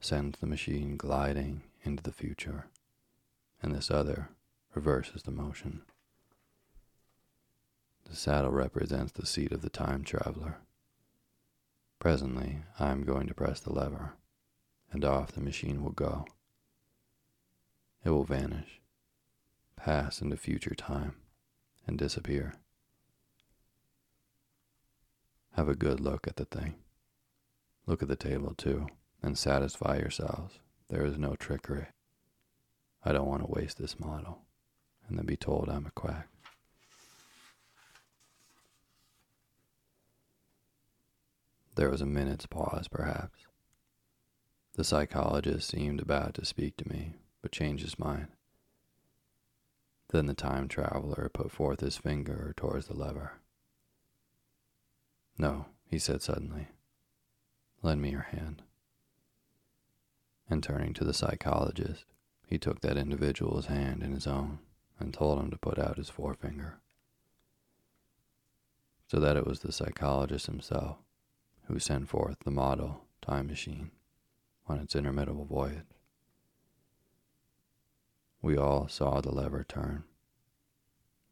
sends 0.00 0.38
the 0.38 0.46
machine 0.46 0.98
gliding 0.98 1.62
into 1.82 2.02
the 2.02 2.12
future, 2.12 2.66
and 3.62 3.74
this 3.74 3.90
other 3.90 4.28
reverses 4.74 5.22
the 5.22 5.30
motion. 5.30 5.82
The 8.08 8.16
saddle 8.16 8.50
represents 8.50 9.12
the 9.12 9.26
seat 9.26 9.52
of 9.52 9.62
the 9.62 9.70
time 9.70 10.04
traveler. 10.04 10.58
Presently, 11.98 12.64
I 12.78 12.90
am 12.90 13.04
going 13.04 13.26
to 13.28 13.34
press 13.34 13.60
the 13.60 13.72
lever, 13.72 14.14
and 14.92 15.04
off 15.04 15.32
the 15.32 15.40
machine 15.40 15.82
will 15.82 15.92
go. 15.92 16.26
It 18.04 18.10
will 18.10 18.24
vanish, 18.24 18.80
pass 19.76 20.20
into 20.20 20.36
future 20.36 20.74
time, 20.74 21.14
and 21.86 21.96
disappear. 21.96 22.54
Have 25.52 25.68
a 25.68 25.76
good 25.76 26.00
look 26.00 26.26
at 26.26 26.36
the 26.36 26.44
thing. 26.44 26.74
Look 27.86 28.02
at 28.02 28.08
the 28.08 28.16
table, 28.16 28.54
too, 28.54 28.88
and 29.22 29.38
satisfy 29.38 29.96
yourselves 29.98 30.58
there 30.88 31.06
is 31.06 31.16
no 31.16 31.34
trickery. 31.36 31.86
I 33.02 33.12
don't 33.12 33.28
want 33.28 33.42
to 33.42 33.50
waste 33.50 33.78
this 33.78 33.98
model 33.98 34.43
and 35.08 35.18
then 35.18 35.26
be 35.26 35.36
told 35.36 35.68
I'm 35.68 35.86
a 35.86 35.90
quack. 35.90 36.28
There 41.74 41.90
was 41.90 42.00
a 42.00 42.06
minute's 42.06 42.46
pause, 42.46 42.86
perhaps. 42.88 43.46
The 44.74 44.84
psychologist 44.84 45.68
seemed 45.68 46.00
about 46.00 46.34
to 46.34 46.44
speak 46.44 46.76
to 46.78 46.88
me, 46.88 47.14
but 47.42 47.52
changed 47.52 47.84
his 47.84 47.98
mind. 47.98 48.28
Then 50.10 50.26
the 50.26 50.34
time 50.34 50.68
traveler 50.68 51.28
put 51.32 51.50
forth 51.50 51.80
his 51.80 51.96
finger 51.96 52.54
towards 52.56 52.86
the 52.86 52.94
lever. 52.94 53.32
No, 55.36 55.66
he 55.88 55.98
said 55.98 56.22
suddenly. 56.22 56.68
Lend 57.82 58.00
me 58.00 58.10
your 58.10 58.28
hand. 58.30 58.62
And 60.48 60.62
turning 60.62 60.94
to 60.94 61.04
the 61.04 61.14
psychologist, 61.14 62.04
he 62.46 62.58
took 62.58 62.80
that 62.80 62.96
individual's 62.96 63.66
hand 63.66 64.02
in 64.02 64.12
his 64.12 64.26
own 64.26 64.60
and 64.98 65.12
told 65.12 65.38
him 65.40 65.50
to 65.50 65.56
put 65.56 65.78
out 65.78 65.96
his 65.96 66.08
forefinger. 66.08 66.78
So 69.08 69.20
that 69.20 69.36
it 69.36 69.46
was 69.46 69.60
the 69.60 69.72
psychologist 69.72 70.46
himself 70.46 70.96
who 71.66 71.78
sent 71.78 72.08
forth 72.08 72.38
the 72.44 72.50
model 72.50 73.02
time 73.22 73.46
machine 73.46 73.90
on 74.66 74.78
its 74.78 74.94
interminable 74.94 75.44
voyage. 75.44 75.84
We 78.42 78.56
all 78.56 78.88
saw 78.88 79.20
the 79.20 79.32
lever 79.32 79.64
turn. 79.64 80.04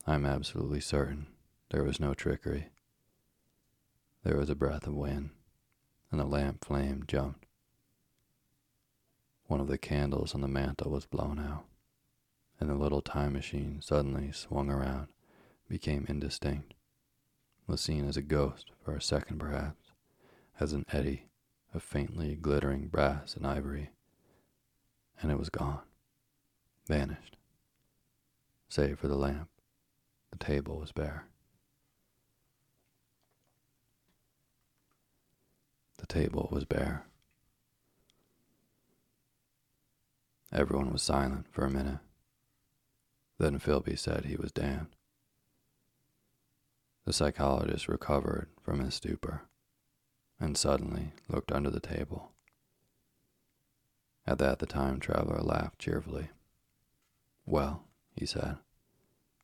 I'm 0.07 0.25
absolutely 0.25 0.81
certain 0.81 1.27
there 1.71 1.85
was 1.85 1.99
no 1.99 2.13
trickery. 2.13 2.69
There 4.25 4.37
was 4.37 4.51
a 4.51 4.55
breath 4.55 4.87
of 4.87 4.95
wind, 4.95 5.31
and 6.11 6.21
the 6.21 6.25
lamp 6.25 6.65
flame 6.65 7.05
jumped. 7.07 7.47
One 9.47 9.61
of 9.61 9.69
the 9.69 9.79
candles 9.79 10.35
on 10.35 10.43
the 10.43 10.49
mantel 10.49 10.91
was 10.91 11.07
blown 11.07 11.39
out, 11.39 11.65
and 12.63 12.71
the 12.71 12.75
little 12.77 13.01
time 13.03 13.33
machine 13.33 13.81
suddenly 13.83 14.31
swung 14.31 14.71
around, 14.71 15.09
became 15.69 16.07
indistinct, 16.09 16.75
was 17.67 17.81
seen 17.81 18.09
as 18.09 18.17
a 18.17 18.23
ghost 18.23 18.71
for 18.85 18.95
a 18.95 19.03
second 19.03 19.41
perhaps, 19.41 19.91
as 20.61 20.73
an 20.73 20.85
eddy 20.93 21.25
of 21.75 21.83
faintly 21.83 22.37
glittering 22.37 22.87
brass 22.87 23.35
and 23.35 23.45
ivory, 23.45 23.91
and 25.21 25.33
it 25.33 25.41
was 25.41 25.49
gone, 25.49 25.81
vanished. 26.87 27.37
Save 28.69 28.97
for 29.01 29.09
the 29.09 29.17
lamp, 29.17 29.49
the 30.31 30.39
table 30.39 30.79
was 30.79 30.93
bare. 30.93 31.27
The 35.99 36.07
table 36.07 36.49
was 36.53 36.65
bare. 36.65 37.07
Everyone 40.53 40.93
was 40.93 41.03
silent 41.03 41.47
for 41.51 41.65
a 41.65 41.71
minute. 41.71 41.99
Then 43.39 43.59
Filby 43.59 43.97
said 43.97 44.25
he 44.25 44.37
was 44.37 44.53
damned. 44.53 44.95
The 47.05 47.13
psychologist 47.13 47.89
recovered 47.89 48.49
from 48.63 48.79
his 48.81 48.95
stupor 48.95 49.43
and 50.39 50.57
suddenly 50.57 51.13
looked 51.29 51.51
under 51.51 51.71
the 51.71 51.81
table. 51.81 52.33
At 54.27 54.39
that, 54.39 54.61
the 54.61 54.67
time 54.67 55.01
traveler 55.01 55.41
laughed 55.41 55.79
cheerfully. 55.79 56.31
Well, 57.45 57.85
he 58.15 58.25
said, 58.25 58.59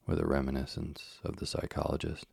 with 0.06 0.20
a 0.20 0.26
reminiscence 0.26 1.18
of 1.24 1.36
the 1.36 1.46
psychologist. 1.46 2.26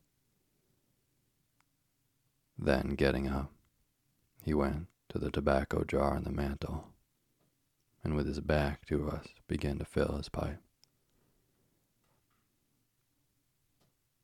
Then, 2.57 2.89
getting 2.91 3.27
up, 3.27 3.51
he 4.43 4.53
went 4.53 4.87
to 5.09 5.17
the 5.17 5.31
tobacco 5.31 5.83
jar 5.83 6.15
on 6.15 6.23
the 6.23 6.31
mantel, 6.31 6.89
and 8.03 8.15
with 8.15 8.27
his 8.27 8.39
back 8.39 8.85
to 8.85 9.09
us 9.09 9.27
began 9.47 9.79
to 9.79 9.85
fill 9.85 10.17
his 10.17 10.29
pipe. 10.29 10.61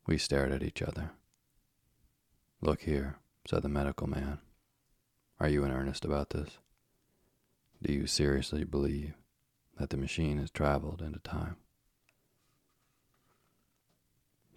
We 0.06 0.18
stared 0.18 0.52
at 0.52 0.62
each 0.62 0.82
other. 0.82 1.12
Look 2.60 2.82
here, 2.82 3.18
said 3.48 3.62
the 3.62 3.68
medical 3.68 4.06
man. 4.06 4.38
Are 5.38 5.48
you 5.48 5.64
in 5.64 5.72
earnest 5.72 6.04
about 6.04 6.30
this? 6.30 6.58
Do 7.82 7.92
you 7.92 8.06
seriously 8.06 8.64
believe 8.64 9.14
that 9.78 9.90
the 9.90 9.96
machine 9.96 10.38
has 10.38 10.50
traveled 10.50 11.02
into 11.02 11.18
time? 11.20 11.56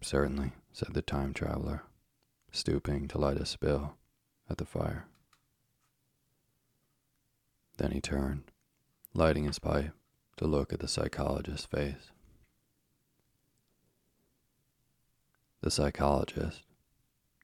Certainly, 0.02 0.52
said 0.72 0.94
the 0.94 1.02
time 1.02 1.34
traveler, 1.34 1.84
stooping 2.52 3.08
to 3.08 3.18
light 3.18 3.38
a 3.38 3.46
spill 3.46 3.96
at 4.50 4.58
the 4.58 4.66
fire. 4.66 5.08
Then 7.78 7.92
he 7.92 8.02
turned, 8.02 8.44
lighting 9.14 9.46
his 9.46 9.60
pipe, 9.60 9.94
to 10.38 10.46
look 10.46 10.72
at 10.72 10.80
the 10.80 10.88
psychologist's 10.88 11.66
face. 11.66 12.12
The 15.66 15.72
psychologist, 15.72 16.62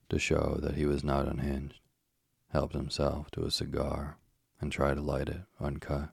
to 0.09 0.19
show 0.19 0.59
that 0.61 0.75
he 0.75 0.85
was 0.85 1.03
not 1.03 1.27
unhinged, 1.27 1.79
helped 2.49 2.75
himself 2.75 3.31
to 3.31 3.45
a 3.45 3.49
cigar 3.49 4.19
and 4.59 4.71
tried 4.71 4.97
to 4.97 5.01
light 5.01 5.27
it 5.27 5.41
uncut. 5.59 6.11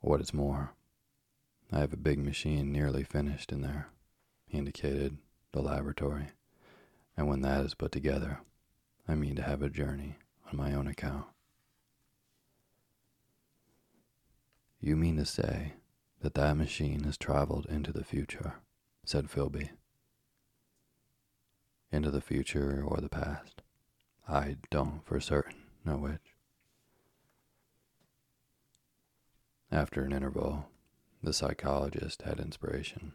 What 0.00 0.20
is 0.20 0.34
more, 0.34 0.72
I 1.70 1.78
have 1.78 1.92
a 1.92 1.96
big 1.96 2.18
machine 2.18 2.72
nearly 2.72 3.04
finished 3.04 3.52
in 3.52 3.60
there, 3.60 3.86
he 4.48 4.58
indicated 4.58 5.18
the 5.52 5.62
laboratory, 5.62 6.30
and 7.16 7.28
when 7.28 7.42
that 7.42 7.64
is 7.64 7.74
put 7.74 7.92
together, 7.92 8.40
I 9.06 9.14
mean 9.14 9.36
to 9.36 9.42
have 9.42 9.62
a 9.62 9.70
journey 9.70 10.16
on 10.50 10.58
my 10.58 10.74
own 10.74 10.88
account. 10.88 11.26
You 14.80 14.96
mean 14.96 15.18
to 15.18 15.24
say 15.24 15.74
that 16.20 16.34
that 16.34 16.56
machine 16.56 17.04
has 17.04 17.16
traveled 17.16 17.66
into 17.66 17.92
the 17.92 18.02
future, 18.02 18.54
said 19.08 19.30
Filby 19.30 19.70
into 21.90 22.10
the 22.10 22.20
future 22.20 22.84
or 22.86 22.98
the 23.00 23.08
past. 23.08 23.62
I 24.28 24.56
don't 24.70 25.00
for 25.06 25.18
certain 25.18 25.62
know 25.82 25.96
which. 25.96 26.34
After 29.72 30.04
an 30.04 30.12
interval, 30.12 30.66
the 31.22 31.32
psychologist 31.32 32.20
had 32.20 32.38
inspiration. 32.38 33.12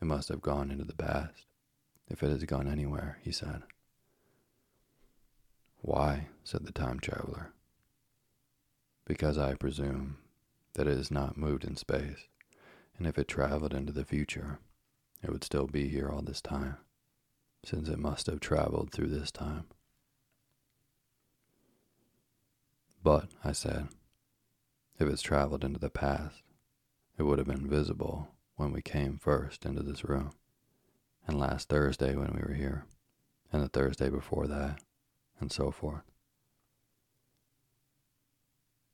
It 0.00 0.06
must 0.06 0.30
have 0.30 0.40
gone 0.40 0.70
into 0.70 0.84
the 0.84 0.94
past, 0.94 1.44
if 2.08 2.22
it 2.22 2.30
has 2.30 2.44
gone 2.44 2.66
anywhere, 2.66 3.18
he 3.22 3.32
said. 3.32 3.64
Why? 5.82 6.28
said 6.42 6.64
the 6.64 6.72
time 6.72 7.00
traveler. 7.00 7.52
Because 9.04 9.36
I 9.36 9.56
presume 9.56 10.16
that 10.72 10.86
it 10.88 10.96
has 10.96 11.10
not 11.10 11.36
moved 11.36 11.64
in 11.64 11.76
space, 11.76 12.28
and 12.98 13.06
if 13.06 13.16
it 13.16 13.28
traveled 13.28 13.72
into 13.72 13.92
the 13.92 14.04
future, 14.04 14.58
it 15.22 15.30
would 15.30 15.44
still 15.44 15.66
be 15.66 15.88
here 15.88 16.10
all 16.10 16.22
this 16.22 16.40
time 16.42 16.76
since 17.64 17.88
it 17.88 17.98
must 17.98 18.26
have 18.26 18.40
traveled 18.40 18.90
through 18.92 19.08
this 19.08 19.30
time. 19.30 19.64
But, 23.02 23.28
I 23.44 23.52
said, 23.52 23.88
if 24.98 25.08
it's 25.08 25.22
traveled 25.22 25.64
into 25.64 25.78
the 25.78 25.90
past, 25.90 26.42
it 27.16 27.22
would 27.22 27.38
have 27.38 27.46
been 27.46 27.68
visible 27.68 28.28
when 28.56 28.72
we 28.72 28.82
came 28.82 29.18
first 29.18 29.64
into 29.64 29.82
this 29.82 30.04
room, 30.04 30.32
and 31.26 31.38
last 31.38 31.68
Thursday 31.68 32.14
when 32.14 32.32
we 32.32 32.42
were 32.42 32.54
here, 32.54 32.86
and 33.52 33.62
the 33.62 33.68
Thursday 33.68 34.08
before 34.08 34.46
that, 34.46 34.80
and 35.40 35.52
so 35.52 35.70
forth. 35.70 36.02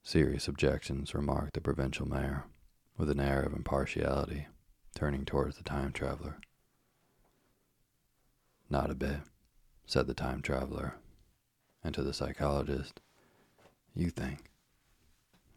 Serious 0.02 0.48
objections, 0.48 1.14
remarked 1.14 1.54
the 1.54 1.60
provincial 1.60 2.06
mayor, 2.06 2.44
with 2.96 3.10
an 3.10 3.20
air 3.20 3.42
of 3.42 3.52
impartiality, 3.52 4.46
turning 4.94 5.24
towards 5.24 5.56
the 5.56 5.64
time 5.64 5.92
traveler. 5.92 6.38
Not 8.70 8.90
a 8.90 8.94
bit, 8.94 9.20
said 9.86 10.06
the 10.06 10.14
time 10.14 10.42
traveler. 10.42 10.94
And 11.82 11.94
to 11.94 12.02
the 12.02 12.14
psychologist, 12.14 13.00
you 13.94 14.10
think. 14.10 14.50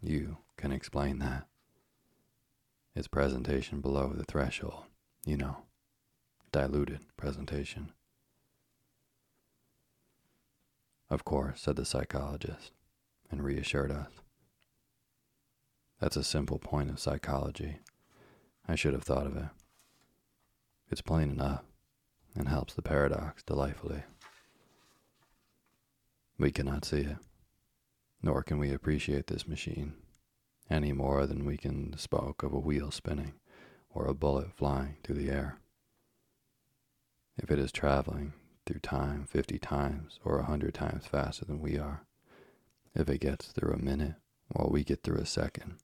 You 0.02 0.38
can 0.58 0.71
explain 0.71 1.19
that. 1.19 1.47
It's 2.95 3.08
presentation 3.08 3.80
below 3.80 4.12
the 4.13 4.23
threshold, 4.23 4.86
you 5.26 5.38
know. 5.38 5.58
Diluted 6.52 7.02
presentation. 7.15 7.91
Of 11.10 11.23
course, 11.23 11.62
said 11.62 11.76
the 11.76 11.86
psychologist, 11.86 12.71
and 13.32 13.43
reassured 13.43 13.91
us. 13.91 14.10
That's 15.99 16.15
a 16.15 16.23
simple 16.23 16.60
point 16.60 16.89
of 16.89 16.99
psychology. 16.99 17.79
I 18.67 18.75
should 18.75 18.93
have 18.93 19.03
thought 19.03 19.25
of 19.25 19.36
it. 19.36 19.49
It's 20.91 21.01
plain 21.01 21.31
enough 21.31 21.63
and 22.36 22.47
helps 22.47 22.73
the 22.75 22.83
paradox 22.83 23.41
delightfully. 23.43 24.03
We 26.38 26.51
cannot 26.51 26.86
see 26.86 27.01
it, 27.01 27.17
nor 28.21 28.43
can 28.43 28.60
we 28.60 28.71
appreciate 28.71 29.25
this 29.27 29.47
machine 29.47 29.93
any 30.69 30.93
more 30.93 31.25
than 31.25 31.45
we 31.45 31.57
can 31.57 31.97
spoke 31.97 32.43
of 32.43 32.53
a 32.53 32.60
wheel 32.60 32.91
spinning 32.91 33.33
or 33.89 34.05
a 34.05 34.13
bullet 34.13 34.53
flying 34.53 34.97
through 35.03 35.15
the 35.15 35.31
air. 35.31 35.57
If 37.38 37.49
it 37.49 37.57
is 37.57 37.71
traveling 37.71 38.33
through 38.65 38.81
time 38.81 39.25
fifty 39.25 39.57
times 39.57 40.19
or 40.23 40.38
a 40.38 40.45
hundred 40.45 40.75
times 40.75 41.07
faster 41.07 41.45
than 41.45 41.60
we 41.60 41.79
are, 41.79 42.05
if 42.93 43.10
it 43.10 43.21
gets 43.21 43.47
through 43.47 43.73
a 43.73 43.83
minute 43.83 44.15
while 44.49 44.69
we 44.69 44.83
get 44.83 45.01
through 45.01 45.17
a 45.17 45.25
second, 45.25 45.77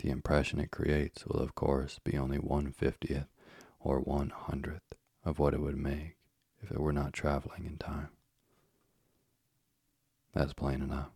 the 0.00 0.10
impression 0.10 0.58
it 0.60 0.70
creates 0.70 1.26
will 1.26 1.40
of 1.40 1.54
course 1.54 1.98
be 2.02 2.16
only 2.16 2.38
one 2.38 2.72
fiftieth 2.72 3.26
or 3.78 4.00
one 4.00 4.30
hundredth 4.30 4.94
of 5.24 5.38
what 5.38 5.54
it 5.54 5.60
would 5.60 5.76
make 5.76 6.16
if 6.62 6.70
it 6.70 6.80
were 6.80 6.92
not 6.92 7.12
traveling 7.12 7.66
in 7.66 7.76
time. 7.76 8.08
That's 10.34 10.52
plain 10.52 10.80
enough. 10.82 11.10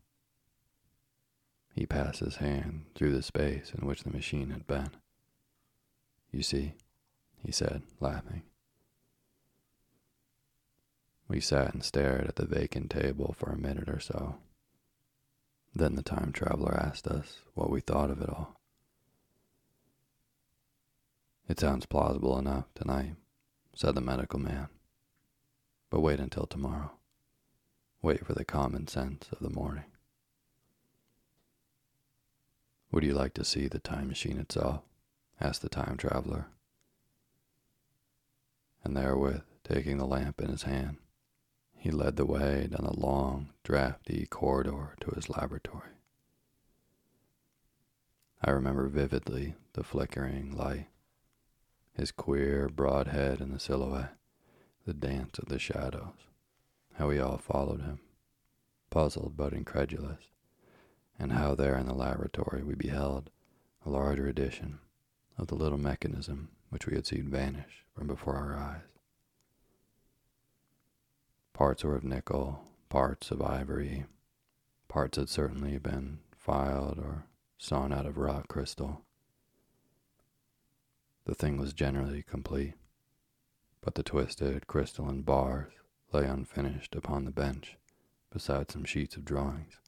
He 1.74 1.86
passed 1.86 2.20
his 2.20 2.36
hand 2.36 2.86
through 2.94 3.14
the 3.14 3.22
space 3.22 3.72
in 3.76 3.86
which 3.86 4.04
the 4.04 4.10
machine 4.10 4.50
had 4.50 4.66
been. 4.66 4.90
You 6.30 6.42
see, 6.42 6.74
he 7.44 7.52
said, 7.52 7.82
laughing. 8.00 8.42
We 11.26 11.40
sat 11.40 11.72
and 11.72 11.82
stared 11.82 12.26
at 12.26 12.36
the 12.36 12.46
vacant 12.46 12.90
table 12.90 13.34
for 13.38 13.50
a 13.50 13.58
minute 13.58 13.88
or 13.88 14.00
so. 14.00 14.36
Then 15.74 15.96
the 15.96 16.02
time 16.02 16.32
traveler 16.32 16.74
asked 16.74 17.06
us 17.06 17.38
what 17.54 17.70
we 17.70 17.80
thought 17.80 18.10
of 18.10 18.20
it 18.20 18.28
all. 18.28 18.54
It 21.48 21.60
sounds 21.60 21.86
plausible 21.86 22.38
enough 22.38 22.66
tonight, 22.74 23.16
said 23.74 23.94
the 23.94 24.00
medical 24.00 24.38
man. 24.38 24.68
But 25.90 26.00
wait 26.00 26.20
until 26.20 26.46
tomorrow. 26.46 26.92
Wait 28.00 28.26
for 28.26 28.32
the 28.32 28.44
common 28.44 28.86
sense 28.86 29.28
of 29.30 29.38
the 29.40 29.50
morning. 29.50 29.84
Would 32.90 33.04
you 33.04 33.14
like 33.14 33.34
to 33.34 33.44
see 33.44 33.66
the 33.66 33.78
time 33.78 34.08
machine 34.08 34.38
itself? 34.38 34.82
asked 35.40 35.62
the 35.62 35.68
time 35.68 35.96
traveler. 35.96 36.46
And 38.82 38.96
therewith, 38.96 39.42
taking 39.64 39.98
the 39.98 40.06
lamp 40.06 40.40
in 40.40 40.48
his 40.48 40.62
hand, 40.62 40.98
he 41.76 41.90
led 41.90 42.16
the 42.16 42.24
way 42.24 42.68
down 42.68 42.86
the 42.86 42.98
long, 42.98 43.50
drafty 43.62 44.26
corridor 44.26 44.94
to 45.00 45.10
his 45.10 45.28
laboratory. 45.28 45.90
I 48.42 48.50
remember 48.50 48.88
vividly 48.88 49.54
the 49.72 49.82
flickering 49.84 50.56
light, 50.56 50.86
his 51.94 52.10
queer, 52.10 52.68
broad 52.68 53.08
head 53.08 53.40
in 53.40 53.52
the 53.52 53.60
silhouette, 53.60 54.16
the 54.86 54.94
dance 54.94 55.38
of 55.38 55.48
the 55.48 55.58
shadows, 55.58 56.28
how 56.94 57.08
we 57.08 57.18
all 57.18 57.38
followed 57.38 57.80
him, 57.80 58.00
puzzled 58.90 59.36
but 59.36 59.52
incredulous, 59.52 60.24
and 61.18 61.32
how 61.32 61.54
there 61.54 61.78
in 61.78 61.86
the 61.86 61.94
laboratory 61.94 62.62
we 62.62 62.74
beheld 62.74 63.30
a 63.86 63.90
larger 63.90 64.26
edition 64.26 64.78
of 65.38 65.46
the 65.46 65.54
little 65.54 65.78
mechanism 65.78 66.48
which 66.70 66.86
we 66.86 66.94
had 66.94 67.06
seen 67.06 67.28
vanish 67.28 67.84
from 67.94 68.06
before 68.06 68.36
our 68.36 68.56
eyes. 68.56 68.82
Parts 71.52 71.84
were 71.84 71.94
of 71.94 72.02
nickel, 72.02 72.64
parts 72.88 73.30
of 73.30 73.40
ivory, 73.40 74.06
parts 74.88 75.16
had 75.16 75.28
certainly 75.28 75.78
been 75.78 76.18
filed 76.36 76.98
or 76.98 77.26
sawn 77.58 77.92
out 77.92 78.06
of 78.06 78.18
rock 78.18 78.48
crystal. 78.48 79.02
The 81.26 81.34
thing 81.34 81.56
was 81.56 81.72
generally 81.72 82.22
complete, 82.22 82.74
but 83.80 83.94
the 83.94 84.02
twisted 84.02 84.66
crystalline 84.66 85.22
bars 85.22 85.72
lay 86.12 86.26
unfinished 86.26 86.94
upon 86.94 87.24
the 87.24 87.30
bench 87.30 87.76
beside 88.30 88.70
some 88.70 88.84
sheets 88.84 89.16
of 89.16 89.24
drawings, 89.24 89.80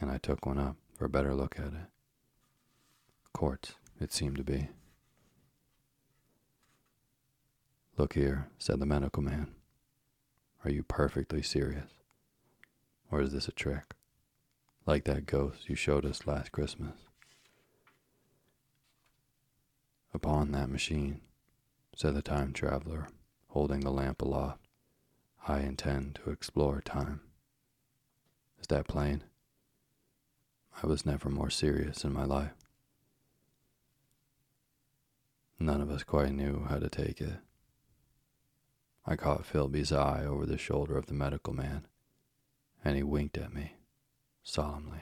and 0.00 0.10
I 0.10 0.18
took 0.18 0.44
one 0.44 0.58
up 0.58 0.76
for 0.96 1.06
a 1.06 1.10
better 1.10 1.34
look 1.34 1.58
at 1.58 1.72
it. 1.72 1.88
Quartz, 3.32 3.74
it 3.98 4.12
seemed 4.12 4.36
to 4.36 4.44
be. 4.44 4.68
Look 7.96 8.14
here, 8.14 8.48
said 8.58 8.80
the 8.80 8.86
medical 8.86 9.22
man. 9.22 9.54
Are 10.64 10.70
you 10.70 10.82
perfectly 10.82 11.42
serious? 11.42 11.90
Or 13.10 13.22
is 13.22 13.32
this 13.32 13.48
a 13.48 13.52
trick? 13.52 13.94
Like 14.84 15.04
that 15.04 15.26
ghost 15.26 15.68
you 15.68 15.74
showed 15.74 16.04
us 16.04 16.26
last 16.26 16.52
Christmas? 16.52 17.09
Upon 20.12 20.52
that 20.52 20.68
machine, 20.68 21.20
said 21.94 22.14
the 22.14 22.22
time 22.22 22.52
traveler, 22.52 23.08
holding 23.48 23.80
the 23.80 23.90
lamp 23.90 24.22
aloft, 24.22 24.66
I 25.46 25.60
intend 25.60 26.16
to 26.16 26.30
explore 26.30 26.80
time. 26.80 27.20
Is 28.60 28.66
that 28.68 28.88
plain? 28.88 29.24
I 30.82 30.86
was 30.86 31.06
never 31.06 31.30
more 31.30 31.50
serious 31.50 32.04
in 32.04 32.12
my 32.12 32.24
life. 32.24 32.54
None 35.58 35.80
of 35.80 35.90
us 35.90 36.02
quite 36.02 36.32
knew 36.32 36.64
how 36.68 36.78
to 36.78 36.88
take 36.88 37.20
it. 37.20 37.38
I 39.06 39.16
caught 39.16 39.44
Filby's 39.44 39.92
eye 39.92 40.24
over 40.24 40.46
the 40.46 40.58
shoulder 40.58 40.96
of 40.96 41.06
the 41.06 41.14
medical 41.14 41.52
man, 41.52 41.86
and 42.84 42.96
he 42.96 43.02
winked 43.02 43.36
at 43.38 43.52
me 43.52 43.74
solemnly. 44.42 45.00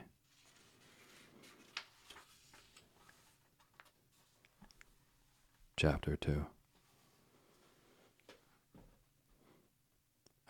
Chapter 5.79 6.17
2 6.17 6.45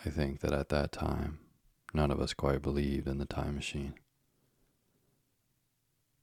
I 0.07 0.09
think 0.09 0.41
that 0.41 0.55
at 0.55 0.71
that 0.71 0.91
time, 0.91 1.41
none 1.93 2.11
of 2.11 2.19
us 2.19 2.33
quite 2.33 2.62
believed 2.62 3.07
in 3.07 3.19
the 3.19 3.27
time 3.27 3.55
machine. 3.55 3.93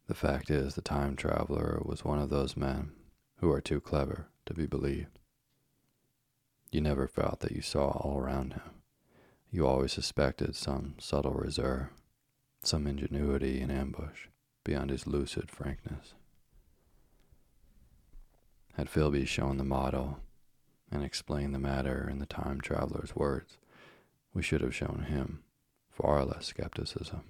The 0.07 0.15
fact 0.15 0.49
is, 0.49 0.73
the 0.73 0.81
time 0.81 1.15
traveler 1.15 1.79
was 1.85 2.03
one 2.03 2.17
of 2.17 2.31
those 2.31 2.57
men 2.57 2.93
who 3.41 3.51
are 3.51 3.61
too 3.61 3.79
clever 3.79 4.29
to 4.47 4.55
be 4.55 4.65
believed. 4.65 5.19
You 6.71 6.81
never 6.81 7.07
felt 7.07 7.41
that 7.41 7.51
you 7.51 7.61
saw 7.61 7.89
all 7.89 8.17
around 8.17 8.53
him. 8.53 8.81
You 9.51 9.67
always 9.67 9.93
suspected 9.93 10.55
some 10.55 10.95
subtle 10.97 11.35
reserve, 11.35 11.89
some 12.63 12.87
ingenuity 12.87 13.61
in 13.61 13.69
ambush 13.69 14.29
beyond 14.63 14.89
his 14.89 15.05
lucid 15.05 15.51
frankness. 15.51 16.15
Had 18.75 18.89
Filby 18.89 19.25
shown 19.25 19.57
the 19.57 19.63
model 19.63 20.19
and 20.91 21.01
explained 21.01 21.55
the 21.55 21.59
matter 21.59 22.09
in 22.09 22.19
the 22.19 22.25
time 22.25 22.59
traveler's 22.59 23.15
words, 23.15 23.57
we 24.33 24.43
should 24.43 24.59
have 24.59 24.75
shown 24.75 25.05
him 25.07 25.43
far 25.89 26.25
less 26.25 26.47
skepticism, 26.47 27.23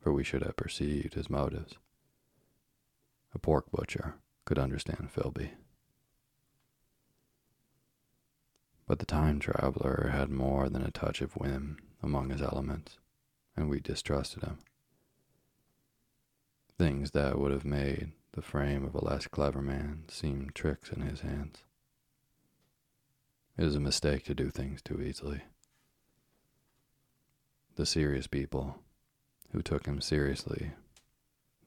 for 0.00 0.12
we 0.12 0.24
should 0.24 0.42
have 0.42 0.56
perceived 0.56 1.14
his 1.14 1.30
motives. 1.30 1.74
A 3.34 3.38
pork 3.38 3.70
butcher 3.70 4.16
could 4.44 4.58
understand 4.58 5.12
Filby. 5.12 5.52
But 8.88 8.98
the 8.98 9.06
time 9.06 9.38
traveler 9.38 10.10
had 10.12 10.28
more 10.28 10.68
than 10.68 10.82
a 10.82 10.90
touch 10.90 11.20
of 11.20 11.36
whim 11.36 11.78
among 12.02 12.30
his 12.30 12.42
elements, 12.42 12.98
and 13.56 13.68
we 13.68 13.78
distrusted 13.78 14.42
him. 14.42 14.58
Things 16.76 17.12
that 17.12 17.38
would 17.38 17.52
have 17.52 17.64
made 17.64 18.10
the 18.36 18.42
frame 18.42 18.84
of 18.84 18.94
a 18.94 19.02
less 19.02 19.26
clever 19.26 19.62
man 19.62 20.04
seem 20.08 20.50
tricks 20.52 20.90
in 20.90 21.00
his 21.00 21.22
hands. 21.22 21.64
It 23.56 23.64
is 23.64 23.74
a 23.74 23.80
mistake 23.80 24.26
to 24.26 24.34
do 24.34 24.50
things 24.50 24.82
too 24.82 25.00
easily. 25.00 25.40
The 27.76 27.86
serious 27.86 28.26
people 28.26 28.76
who 29.52 29.62
took 29.62 29.86
him 29.86 30.02
seriously 30.02 30.72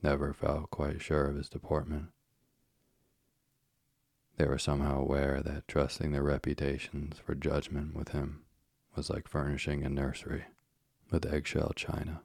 never 0.03 0.32
felt 0.32 0.69
quite 0.69 1.01
sure 1.01 1.25
of 1.25 1.38
his 1.38 1.49
deportment. 1.49 2.10
They 4.38 4.45
were 4.45 4.60
somehow 4.60 5.01
aware 5.01 5.41
that 5.41 5.67
trusting 5.67 6.12
their 6.12 6.23
reputations 6.23 7.17
for 7.17 7.34
judgment 7.34 7.95
with 7.95 8.10
him 8.10 8.43
was 8.95 9.10
like 9.10 9.27
furnishing 9.27 9.84
a 9.84 9.89
nursery 9.89 10.45
with 11.10 11.25
eggshell 11.25 11.73
china. 11.75 12.21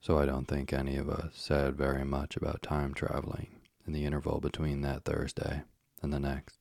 So 0.00 0.18
I 0.18 0.24
don't 0.24 0.46
think 0.46 0.72
any 0.72 0.96
of 0.96 1.10
us 1.10 1.32
said 1.34 1.76
very 1.76 2.04
much 2.04 2.36
about 2.36 2.62
time 2.62 2.94
traveling 2.94 3.48
in 3.86 3.92
the 3.92 4.06
interval 4.06 4.40
between 4.40 4.80
that 4.80 5.04
Thursday 5.04 5.62
and 6.02 6.12
the 6.12 6.20
next, 6.20 6.58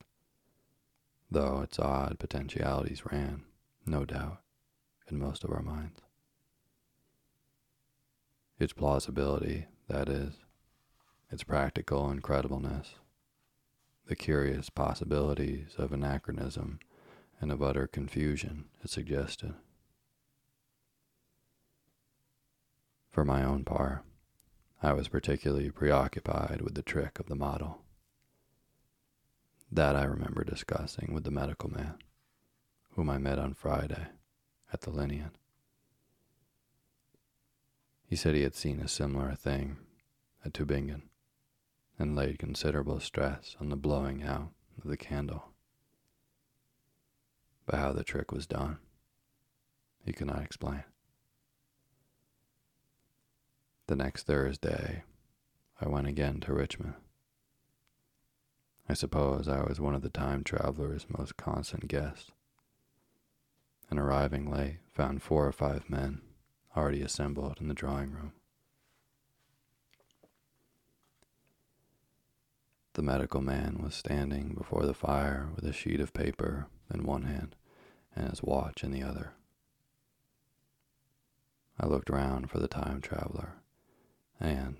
though 1.32 1.62
its 1.62 1.80
odd 1.80 2.20
potentialities 2.20 3.06
ran, 3.10 3.44
no 3.86 4.04
doubt, 4.04 4.42
in 5.10 5.18
most 5.18 5.46
of 5.46 5.52
our 5.52 5.62
minds. 5.62 6.02
Its 8.60 8.74
plausibility, 8.74 9.68
that 9.88 10.10
is, 10.10 10.34
its 11.32 11.44
practical 11.44 12.12
incredibleness, 12.12 12.88
the 14.08 14.18
curious 14.18 14.70
possibilities 14.70 15.76
of 15.78 15.94
anachronism 15.94 16.80
and 17.40 17.54
of 17.54 17.64
utter 17.64 17.88
confusion 17.88 18.66
it 18.84 18.90
suggested. 18.90 19.54
For 23.20 23.26
my 23.26 23.44
own 23.44 23.66
part, 23.66 24.06
I 24.82 24.94
was 24.94 25.10
particularly 25.10 25.72
preoccupied 25.72 26.62
with 26.62 26.76
the 26.76 26.82
trick 26.82 27.20
of 27.20 27.26
the 27.26 27.36
model. 27.36 27.82
That 29.70 29.94
I 29.98 30.06
remember 30.06 30.46
discussing 30.46 31.14
with 31.14 31.26
the 31.26 31.30
medical 31.30 31.70
man, 31.70 31.96
whom 32.92 33.10
I 33.10 33.18
met 33.18 33.38
on 33.38 33.56
Friday 33.56 34.08
at 34.72 34.80
the 34.80 34.90
Linnean. 34.90 35.32
He 38.08 38.16
said 38.16 38.36
he 38.36 38.44
had 38.44 38.56
seen 38.56 38.80
a 38.80 38.88
similar 38.88 39.36
thing 39.36 39.80
at 40.46 40.54
Tübingen 40.54 41.02
and 42.00 42.16
laid 42.16 42.40
considerable 42.40 43.02
stress 43.02 43.58
on 43.60 43.68
the 43.68 43.76
blowing 43.76 44.24
out 44.24 44.54
of 44.82 44.90
the 44.90 44.96
candle. 44.96 45.50
But 47.66 47.80
how 47.80 47.92
the 47.92 48.06
trick 48.06 48.32
was 48.32 48.48
done, 48.48 48.78
he 50.06 50.14
could 50.14 50.28
not 50.28 50.42
explain. 50.42 50.86
The 53.90 53.96
next 53.96 54.28
Thursday, 54.28 55.02
I 55.82 55.90
went 55.90 56.06
again 56.06 56.42
to 56.42 56.54
Richmond. 56.54 56.94
I 58.88 58.94
suppose 58.94 59.48
I 59.48 59.64
was 59.64 59.80
one 59.80 59.96
of 59.96 60.04
the 60.04 60.12
time 60.12 60.44
traveler's 60.44 61.08
most 61.18 61.38
constant 61.38 61.88
guests, 61.88 62.30
and 63.90 64.00
arriving 64.00 64.52
late, 64.52 64.78
found 64.94 65.24
four 65.24 65.48
or 65.48 65.52
five 65.52 65.90
men 65.90 66.22
already 66.78 67.02
assembled 67.02 67.58
in 67.60 67.68
the 67.68 67.74
drawing 67.74 68.12
room. 68.12 68.34
The 72.94 73.02
medical 73.02 73.42
man 73.42 73.80
was 73.82 73.96
standing 73.96 74.54
before 74.54 74.86
the 74.86 74.94
fire 74.94 75.50
with 75.56 75.66
a 75.66 75.74
sheet 75.74 76.00
of 76.00 76.14
paper 76.14 76.68
in 76.94 77.02
one 77.06 77.24
hand 77.24 77.56
and 78.16 78.30
his 78.30 78.44
watch 78.44 78.84
in 78.84 78.92
the 78.92 79.02
other. 79.02 79.32
I 81.80 81.88
looked 81.88 82.12
round 82.12 82.52
for 82.52 82.60
the 82.60 82.68
time 82.68 83.02
traveler, 83.02 83.56
and, 84.40 84.78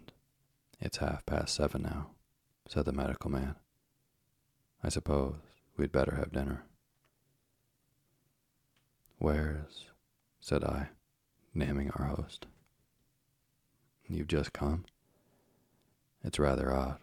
It's 0.80 0.98
half 0.98 1.26
past 1.26 1.54
seven 1.56 1.82
now, 1.82 2.12
said 2.68 2.86
the 2.86 2.94
medical 2.94 3.30
man. 3.30 3.56
I 4.82 4.90
suppose 4.90 5.36
we'd 5.76 5.92
better 5.92 6.16
have 6.16 6.32
dinner. 6.32 6.64
Where's, 9.18 9.88
said 10.40 10.64
I, 10.64 10.90
naming 11.54 11.92
our 11.92 12.06
host. 12.06 12.46
You've 14.08 14.28
just 14.28 14.54
come? 14.54 14.86
It's 16.24 16.40
rather 16.40 16.74
odd. 16.74 17.00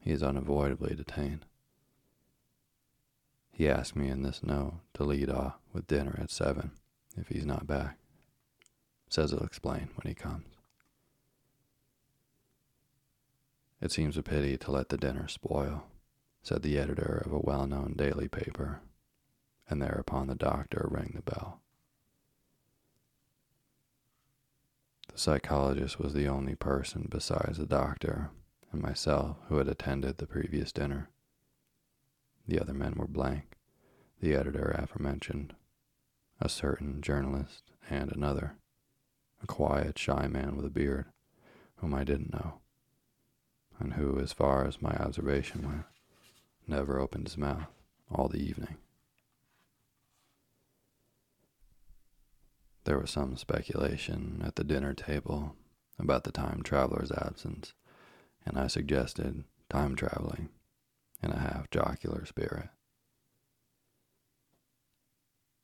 He 0.00 0.12
is 0.12 0.22
unavoidably 0.22 0.94
detained. 0.94 1.44
He 3.52 3.68
asked 3.68 3.94
me 3.94 4.08
in 4.08 4.22
this 4.22 4.42
note 4.42 4.80
to 4.94 5.04
lead 5.04 5.28
off 5.28 5.58
with 5.74 5.86
dinner 5.86 6.18
at 6.18 6.30
seven 6.30 6.70
if 7.16 7.28
he's 7.28 7.44
not 7.44 7.66
back. 7.66 7.98
Says 9.10 9.30
he'll 9.30 9.40
explain 9.40 9.90
when 9.96 10.08
he 10.08 10.14
comes. 10.14 10.46
It 13.80 13.92
seems 13.92 14.16
a 14.16 14.22
pity 14.22 14.58
to 14.58 14.70
let 14.70 14.90
the 14.90 14.98
dinner 14.98 15.26
spoil, 15.26 15.84
said 16.42 16.62
the 16.62 16.78
editor 16.78 17.22
of 17.24 17.32
a 17.32 17.38
well 17.38 17.66
known 17.66 17.94
daily 17.96 18.28
paper, 18.28 18.80
and 19.68 19.80
thereupon 19.80 20.26
the 20.26 20.34
doctor 20.34 20.86
rang 20.90 21.12
the 21.14 21.22
bell. 21.22 21.60
The 25.12 25.18
psychologist 25.18 25.98
was 25.98 26.12
the 26.12 26.28
only 26.28 26.54
person 26.54 27.08
besides 27.10 27.58
the 27.58 27.66
doctor 27.66 28.30
and 28.70 28.82
myself 28.82 29.38
who 29.48 29.56
had 29.56 29.68
attended 29.68 30.18
the 30.18 30.26
previous 30.26 30.72
dinner. 30.72 31.08
The 32.46 32.60
other 32.60 32.74
men 32.74 32.94
were 32.96 33.08
blank, 33.08 33.56
the 34.20 34.34
editor 34.34 34.70
aforementioned, 34.70 35.54
a 36.40 36.48
certain 36.48 37.00
journalist, 37.00 37.64
and 37.88 38.12
another, 38.12 38.56
a 39.42 39.46
quiet, 39.46 39.98
shy 39.98 40.26
man 40.28 40.56
with 40.56 40.66
a 40.66 40.70
beard, 40.70 41.06
whom 41.76 41.94
I 41.94 42.04
didn't 42.04 42.32
know, 42.32 42.60
and 43.80 43.94
who, 43.94 44.20
as 44.20 44.32
far 44.32 44.66
as 44.66 44.82
my 44.82 44.94
observation 44.96 45.66
went, 45.66 45.84
never 46.66 47.00
opened 47.00 47.26
his 47.26 47.38
mouth 47.38 47.66
all 48.10 48.28
the 48.28 48.38
evening. 48.38 48.76
There 52.84 52.98
was 52.98 53.10
some 53.10 53.36
speculation 53.36 54.42
at 54.44 54.56
the 54.56 54.64
dinner 54.64 54.94
table 54.94 55.56
about 55.98 56.24
the 56.24 56.32
time 56.32 56.62
traveler's 56.62 57.12
absence, 57.12 57.74
and 58.44 58.58
I 58.58 58.66
suggested 58.68 59.44
time 59.68 59.96
traveling 59.96 60.50
in 61.22 61.30
a 61.30 61.38
half 61.38 61.70
jocular 61.70 62.24
spirit. 62.24 62.68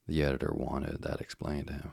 The 0.06 0.22
editor 0.22 0.52
wanted 0.54 1.02
that 1.02 1.20
explained 1.20 1.68
to 1.68 1.72
him, 1.74 1.92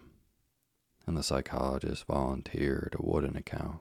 and 1.07 1.17
the 1.17 1.23
psychologist 1.23 2.05
volunteered 2.05 2.95
a 2.97 3.05
wooden 3.05 3.35
account 3.35 3.79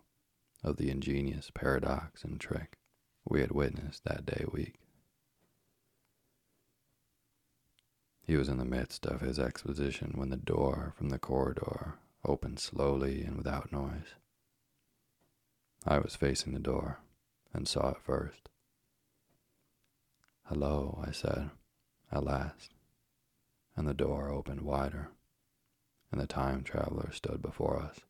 of 0.62 0.76
the 0.76 0.90
ingenious 0.90 1.50
paradox 1.52 2.24
and 2.24 2.40
trick 2.40 2.78
we 3.24 3.40
had 3.40 3.52
witnessed 3.52 4.04
that 4.04 4.26
day 4.26 4.44
week. 4.50 4.74
He 8.24 8.36
was 8.36 8.48
in 8.48 8.58
the 8.58 8.64
midst 8.64 9.04
of 9.06 9.20
his 9.20 9.38
exposition 9.38 10.12
when 10.14 10.30
the 10.30 10.36
door 10.36 10.94
from 10.96 11.08
the 11.08 11.18
corridor 11.18 11.94
opened 12.24 12.60
slowly 12.60 13.22
and 13.22 13.36
without 13.36 13.72
noise. 13.72 14.14
I 15.84 15.98
was 15.98 16.14
facing 16.14 16.54
the 16.54 16.60
door 16.60 17.00
and 17.52 17.66
saw 17.66 17.90
it 17.90 18.00
first. 18.00 18.48
Hello, 20.44 21.02
I 21.06 21.10
said, 21.10 21.50
at 22.12 22.24
last, 22.24 22.74
and 23.76 23.88
the 23.88 23.94
door 23.94 24.28
opened 24.28 24.60
wider, 24.60 25.08
and 26.12 26.20
the 26.20 26.26
time 26.26 26.62
traveler 26.62 27.10
stood 27.12 27.42
before 27.42 27.76
us. 27.76 28.00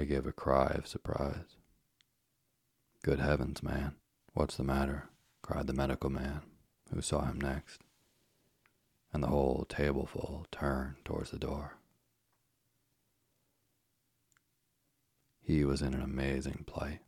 I 0.00 0.04
gave 0.04 0.26
a 0.26 0.32
cry 0.32 0.68
of 0.76 0.86
surprise. 0.86 1.56
Good 3.02 3.18
heavens, 3.18 3.64
man, 3.64 3.96
what's 4.32 4.56
the 4.56 4.62
matter? 4.62 5.08
cried 5.42 5.66
the 5.66 5.72
medical 5.72 6.08
man 6.08 6.42
who 6.94 7.02
saw 7.02 7.24
him 7.24 7.40
next, 7.40 7.80
and 9.12 9.22
the 9.22 9.28
whole 9.28 9.66
tableful 9.68 10.46
turned 10.52 11.04
towards 11.04 11.32
the 11.32 11.38
door. 11.38 11.78
He 15.40 15.64
was 15.64 15.82
in 15.82 15.94
an 15.94 16.02
amazing 16.02 16.64
plight. 16.64 17.00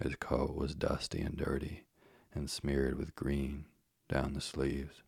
His 0.00 0.14
coat 0.14 0.54
was 0.54 0.76
dusty 0.76 1.22
and 1.22 1.36
dirty 1.36 1.86
and 2.32 2.48
smeared 2.48 2.96
with 2.96 3.16
green 3.16 3.64
down 4.08 4.34
the 4.34 4.40
sleeves. 4.40 5.02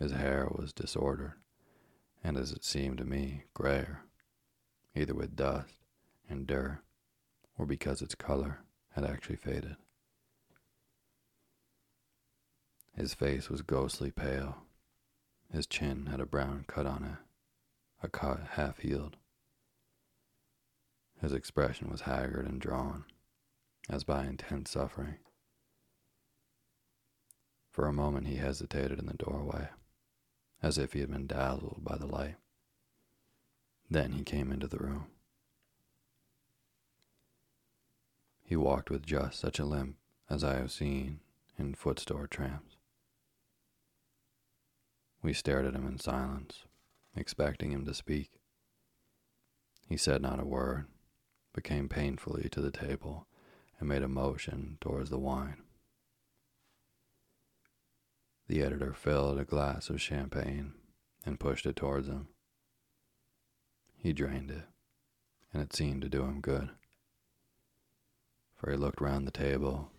His 0.00 0.10
hair 0.10 0.48
was 0.50 0.72
disordered, 0.72 1.34
and 2.24 2.36
as 2.36 2.50
it 2.50 2.64
seemed 2.64 2.98
to 2.98 3.04
me, 3.04 3.44
grayer, 3.54 4.00
either 4.94 5.14
with 5.14 5.36
dust 5.36 5.74
and 6.28 6.46
dirt 6.46 6.80
or 7.58 7.66
because 7.66 8.02
its 8.02 8.14
color 8.14 8.60
had 8.90 9.04
actually 9.04 9.36
faded. 9.36 9.76
His 12.94 13.14
face 13.14 13.48
was 13.48 13.62
ghostly 13.62 14.10
pale. 14.10 14.64
His 15.50 15.66
chin 15.66 16.06
had 16.06 16.20
a 16.20 16.26
brown 16.26 16.64
cut 16.66 16.86
on 16.86 17.04
it, 17.04 17.18
a 18.02 18.08
cut 18.08 18.40
half 18.52 18.78
healed. 18.78 19.16
His 21.20 21.32
expression 21.32 21.88
was 21.88 22.02
haggard 22.02 22.46
and 22.46 22.60
drawn, 22.60 23.04
as 23.88 24.04
by 24.04 24.26
intense 24.26 24.70
suffering. 24.70 25.16
For 27.70 27.86
a 27.86 27.92
moment 27.92 28.26
he 28.26 28.36
hesitated 28.36 28.98
in 28.98 29.06
the 29.06 29.14
doorway, 29.14 29.68
as 30.62 30.76
if 30.76 30.92
he 30.92 31.00
had 31.00 31.10
been 31.10 31.26
dazzled 31.26 31.80
by 31.82 31.96
the 31.96 32.06
light. 32.06 32.36
Then 33.92 34.12
he 34.12 34.24
came 34.24 34.50
into 34.50 34.66
the 34.66 34.78
room. 34.78 35.08
He 38.42 38.56
walked 38.56 38.88
with 38.88 39.04
just 39.04 39.38
such 39.38 39.58
a 39.58 39.66
limp 39.66 39.96
as 40.30 40.42
I 40.42 40.54
have 40.54 40.72
seen 40.72 41.20
in 41.58 41.74
foot 41.74 41.98
store 41.98 42.26
tramps. 42.26 42.76
We 45.22 45.34
stared 45.34 45.66
at 45.66 45.74
him 45.74 45.86
in 45.86 45.98
silence, 45.98 46.64
expecting 47.14 47.70
him 47.70 47.84
to 47.84 47.92
speak. 47.92 48.30
He 49.86 49.98
said 49.98 50.22
not 50.22 50.40
a 50.40 50.46
word, 50.46 50.86
but 51.52 51.62
came 51.62 51.90
painfully 51.90 52.48
to 52.48 52.62
the 52.62 52.70
table 52.70 53.26
and 53.78 53.90
made 53.90 54.02
a 54.02 54.08
motion 54.08 54.78
towards 54.80 55.10
the 55.10 55.18
wine. 55.18 55.58
The 58.48 58.62
editor 58.62 58.94
filled 58.94 59.38
a 59.38 59.44
glass 59.44 59.90
of 59.90 60.00
champagne 60.00 60.72
and 61.26 61.38
pushed 61.38 61.66
it 61.66 61.76
towards 61.76 62.08
him. 62.08 62.28
He 64.02 64.12
drained 64.12 64.50
it, 64.50 64.64
and 65.52 65.62
it 65.62 65.72
seemed 65.72 66.02
to 66.02 66.08
do 66.08 66.24
him 66.24 66.40
good. 66.40 66.70
For 68.56 68.72
he 68.72 68.76
looked 68.76 69.00
round 69.00 69.28
the 69.28 69.30
table, 69.30 69.90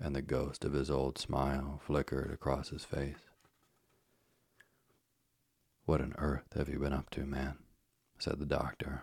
and 0.00 0.16
the 0.16 0.22
ghost 0.22 0.64
of 0.64 0.72
his 0.72 0.90
old 0.90 1.18
smile 1.18 1.78
flickered 1.84 2.32
across 2.32 2.70
his 2.70 2.86
face. 2.86 3.28
What 5.84 6.00
on 6.00 6.14
earth 6.16 6.54
have 6.56 6.70
you 6.70 6.78
been 6.78 6.94
up 6.94 7.10
to, 7.10 7.26
man? 7.26 7.58
said 8.18 8.38
the 8.38 8.46
doctor. 8.46 9.02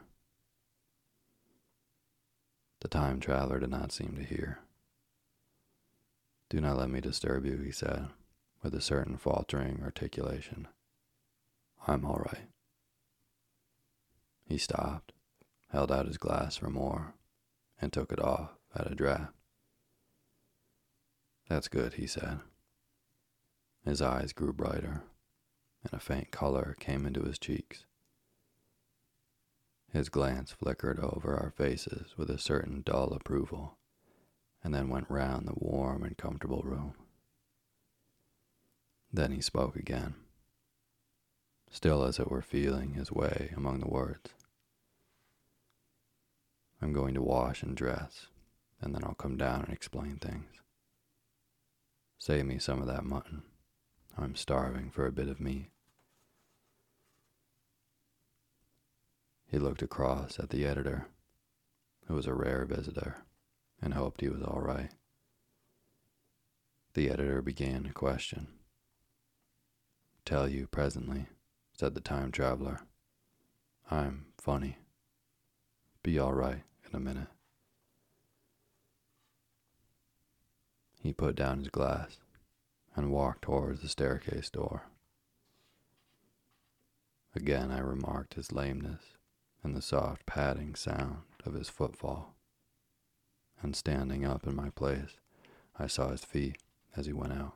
The 2.80 2.88
time 2.88 3.20
traveler 3.20 3.60
did 3.60 3.70
not 3.70 3.91
seem 3.91 4.16
to 4.16 4.24
hear. 4.24 4.62
Do 6.50 6.60
not 6.60 6.78
let 6.78 6.89
me 6.89 7.02
disturb 7.02 7.45
you, 7.45 7.58
he 7.58 7.72
said, 7.72 8.08
with 8.64 8.74
a 8.74 8.82
certain 8.82 9.18
faltering 9.18 9.82
articulation. 9.84 10.68
I'm 11.86 12.04
all 12.04 12.26
right. 12.26 12.47
He 14.50 14.58
stopped, 14.58 15.14
held 15.72 15.91
out 15.91 16.08
his 16.08 16.18
glass 16.18 16.58
for 16.58 16.70
more, 16.70 17.14
and 17.80 17.93
took 17.93 18.12
it 18.12 18.20
off 18.20 18.58
at 18.76 18.91
a 18.91 18.95
draught. 18.95 19.30
That's 21.47 21.70
good, 21.70 21.93
he 21.93 22.08
said. 22.08 22.39
His 23.86 24.02
eyes 24.02 24.34
grew 24.34 24.52
brighter 24.52 25.04
and 25.84 25.93
a 25.93 26.00
faint 26.00 26.32
color 26.32 26.76
came 26.80 27.06
into 27.06 27.22
his 27.22 27.39
cheeks. 27.39 27.86
His 29.91 30.10
glance 30.10 30.52
flickered 30.52 31.00
over 31.00 31.36
our 31.36 31.52
faces 31.52 32.14
with 32.18 32.30
a 32.30 32.38
certain 32.38 32.84
dull 32.86 33.14
approval, 33.14 33.78
and 34.64 34.74
then 34.74 34.89
went 34.89 35.10
round 35.10 35.47
the 35.47 35.54
warm 35.56 36.04
and 36.04 36.18
comfortable 36.18 36.62
room. 36.64 36.93
Then 39.12 39.32
he 39.32 39.41
spoke 39.41 39.76
again, 39.76 40.16
still 41.72 42.04
as 42.04 42.20
it 42.20 42.30
were 42.30 42.41
feeling 42.41 42.93
his 42.93 43.12
way 43.12 43.52
among 43.56 43.80
the 43.80 43.88
words. 43.88 44.30
I'm 46.82 46.93
going 46.93 47.13
to 47.15 47.21
wash 47.21 47.61
and 47.61 47.75
dress, 47.75 48.27
and 48.82 48.95
then 48.95 49.03
I'll 49.03 49.13
come 49.13 49.36
down 49.36 49.65
and 49.65 49.73
explain 49.73 50.15
things. 50.15 50.45
Save 52.17 52.45
me 52.45 52.57
some 52.57 52.82
of 52.82 52.88
that 52.88 53.03
mutton. 53.03 53.43
I'm 54.17 54.36
starving 54.36 54.89
for 54.89 55.05
a 55.05 55.11
bit 55.11 55.27
of 55.27 55.41
meat. 55.41 55.71
He 59.47 59.57
looked 59.57 59.82
across 59.82 60.39
at 60.39 60.51
the 60.51 60.65
editor, 60.65 61.07
who 62.07 62.13
was 62.13 62.27
a 62.27 62.34
rare 62.34 62.65
visitor, 62.65 63.17
and 63.82 63.93
hoped 63.93 64.21
he 64.21 64.30
was 64.30 64.41
all 64.41 64.61
right. 64.61 64.91
The 66.93 67.09
editor 67.09 67.41
began 67.41 67.86
a 67.86 67.93
question. 67.93 68.47
Tell 70.23 70.47
you 70.47 70.67
presently, 70.67 71.25
said 71.73 71.93
the 71.93 72.01
time 72.01 72.32
traveler. 72.32 72.82
I'm 73.89 74.27
funny. 74.38 74.77
be 76.03 76.19
all 76.19 76.34
right 76.34 76.63
in 76.90 76.96
a 76.96 77.00
minute. 77.00 77.28
He 81.02 81.14
put 81.14 81.36
down 81.36 81.60
his 81.60 81.70
glass 81.70 82.18
and 82.96 83.12
walked 83.12 83.44
towards 83.44 83.82
the 83.82 83.88
staircase 83.88 84.50
door. 84.50 84.84
Again 87.36 87.72
I 87.72 87.80
remarked 87.80 88.34
his 88.34 88.52
lameness 88.52 89.04
and 89.64 89.76
the 89.76 89.82
soft 89.82 90.26
padding 90.26 90.76
sound 90.76 91.24
of 91.46 91.54
his 91.54 91.70
footfall. 91.70 92.36
And 93.62 93.76
standing 93.76 94.26
up 94.26 94.48
in 94.48 94.56
my 94.56 94.70
place, 94.70 95.18
I 95.78 95.88
saw 95.88 96.10
his 96.10 96.24
feet 96.24 96.58
as 96.96 97.06
he 97.06 97.14
went 97.14 97.34
out. 97.34 97.56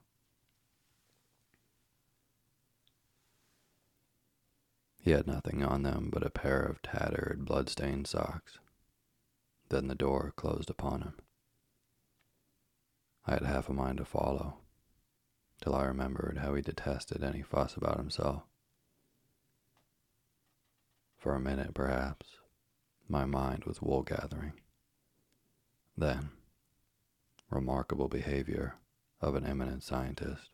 He 4.98 5.12
had 5.12 5.28
nothing 5.28 5.64
on 5.64 5.84
them 5.84 6.10
but 6.12 6.26
a 6.26 6.30
pair 6.30 6.62
of 6.62 6.82
tattered, 6.82 7.44
blood-stained 7.44 8.08
socks. 8.08 8.60
Then 9.74 9.88
the 9.88 9.96
door 9.96 10.34
closed 10.36 10.70
upon 10.70 11.02
him. 11.02 11.16
I 13.26 13.32
had 13.32 13.42
half 13.42 13.70
a 13.70 13.74
mind 13.74 13.98
to 13.98 14.06
follow, 14.06 14.60
till 15.64 15.74
I 15.74 15.86
remembered 15.86 16.38
how 16.38 16.54
he 16.54 16.62
detested 16.62 17.24
any 17.24 17.42
fuss 17.42 17.76
about 17.76 17.98
himself. 17.98 18.44
For 21.18 21.34
a 21.34 21.40
minute, 21.40 21.74
perhaps, 21.74 22.38
my 23.10 23.26
mind 23.26 23.64
was 23.64 23.82
wool 23.82 24.04
gathering. 24.04 24.54
Then, 25.98 26.30
remarkable 27.50 28.10
behavior 28.10 28.76
of 29.22 29.34
an 29.34 29.44
eminent 29.44 29.82
scientist, 29.82 30.52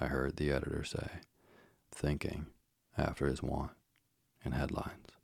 I 0.00 0.06
heard 0.06 0.36
the 0.36 0.50
editor 0.50 0.82
say, 0.82 1.20
thinking 1.90 2.46
after 2.96 3.26
his 3.26 3.42
wont 3.42 3.72
in 4.46 4.52
headlines. 4.52 5.15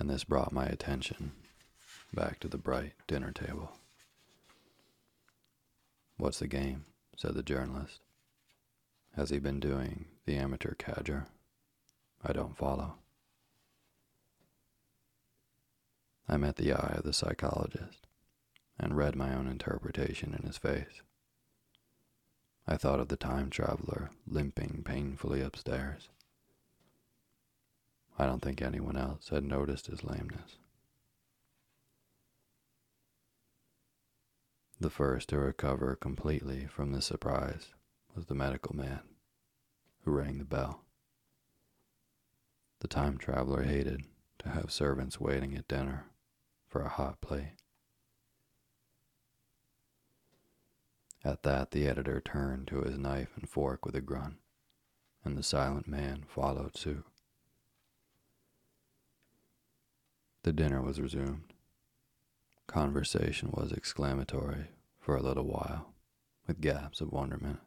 And 0.00 0.08
this 0.08 0.24
brought 0.24 0.50
my 0.50 0.64
attention 0.64 1.32
back 2.14 2.40
to 2.40 2.48
the 2.48 2.56
bright 2.56 2.94
dinner 3.06 3.32
table. 3.32 3.72
What's 6.16 6.38
the 6.38 6.48
game? 6.48 6.86
said 7.18 7.34
the 7.34 7.42
journalist. 7.42 8.00
Has 9.14 9.28
he 9.28 9.38
been 9.38 9.60
doing 9.60 10.06
the 10.24 10.36
amateur 10.36 10.72
cadger? 10.72 11.26
I 12.24 12.32
don't 12.32 12.56
follow. 12.56 12.94
I 16.26 16.38
met 16.38 16.56
the 16.56 16.72
eye 16.72 16.94
of 16.96 17.04
the 17.04 17.12
psychologist 17.12 18.06
and 18.78 18.96
read 18.96 19.14
my 19.14 19.34
own 19.34 19.46
interpretation 19.46 20.34
in 20.34 20.46
his 20.46 20.56
face. 20.56 21.02
I 22.66 22.78
thought 22.78 23.00
of 23.00 23.08
the 23.08 23.16
time 23.18 23.50
traveler 23.50 24.08
limping 24.26 24.82
painfully 24.82 25.42
upstairs. 25.42 26.08
I 28.20 28.26
don't 28.26 28.42
think 28.42 28.60
anyone 28.60 28.98
else 28.98 29.30
had 29.30 29.44
noticed 29.44 29.86
his 29.86 30.04
lameness. 30.04 30.58
The 34.78 34.90
first 34.90 35.30
to 35.30 35.38
recover 35.38 35.96
completely 35.96 36.66
from 36.66 36.92
the 36.92 37.00
surprise 37.00 37.68
was 38.14 38.26
the 38.26 38.34
medical 38.34 38.76
man 38.76 39.00
who 40.04 40.10
rang 40.10 40.36
the 40.36 40.44
bell. 40.44 40.84
The 42.80 42.88
time 42.88 43.16
traveler 43.16 43.62
hated 43.62 44.02
to 44.40 44.50
have 44.50 44.70
servants 44.70 45.18
waiting 45.18 45.56
at 45.56 45.66
dinner 45.66 46.04
for 46.68 46.82
a 46.82 46.90
hot 46.90 47.22
plate. 47.22 47.56
At 51.24 51.42
that, 51.44 51.70
the 51.70 51.88
editor 51.88 52.20
turned 52.20 52.68
to 52.68 52.82
his 52.82 52.98
knife 52.98 53.30
and 53.34 53.48
fork 53.48 53.86
with 53.86 53.94
a 53.94 54.02
grunt, 54.02 54.36
and 55.24 55.38
the 55.38 55.42
silent 55.42 55.88
man 55.88 56.26
followed 56.28 56.76
suit. 56.76 57.06
The 60.42 60.52
dinner 60.52 60.80
was 60.80 61.00
resumed. 61.00 61.52
Conversation 62.66 63.50
was 63.52 63.72
exclamatory 63.72 64.68
for 64.98 65.16
a 65.16 65.22
little 65.22 65.44
while, 65.44 65.92
with 66.46 66.60
gaps 66.60 67.00
of 67.00 67.12
wonderment. 67.12 67.58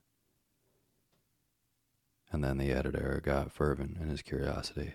And 2.31 2.43
then 2.43 2.57
the 2.57 2.71
editor 2.71 3.21
got 3.23 3.51
fervent 3.51 3.97
in 3.97 4.07
his 4.07 4.23
curiosity. 4.23 4.93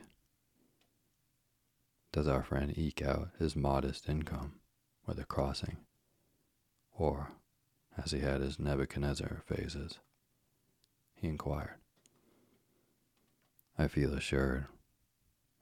Does 2.10 2.26
our 2.26 2.42
friend 2.42 2.76
eke 2.76 3.02
out 3.02 3.28
his 3.38 3.54
modest 3.54 4.08
income 4.08 4.54
with 5.06 5.18
a 5.20 5.24
crossing? 5.24 5.76
Or 6.96 7.30
as 7.96 8.10
he 8.10 8.20
had 8.20 8.40
his 8.40 8.58
Nebuchadnezzar 8.58 9.42
phases? 9.46 9.98
He 11.14 11.28
inquired. 11.28 11.76
I 13.78 13.86
feel 13.86 14.14
assured 14.14 14.66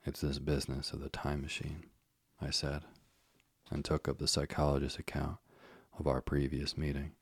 it's 0.03 0.21
this 0.21 0.39
business 0.39 0.93
of 0.93 1.01
the 1.01 1.09
time 1.09 1.41
machine, 1.41 1.83
I 2.41 2.51
said, 2.51 2.83
and 3.71 3.83
took 3.83 4.07
up 4.07 4.19
the 4.19 4.27
psychologist's 4.27 4.99
account 4.99 5.37
of 5.99 6.07
our 6.07 6.21
previous 6.21 6.77
meeting. 6.77 7.13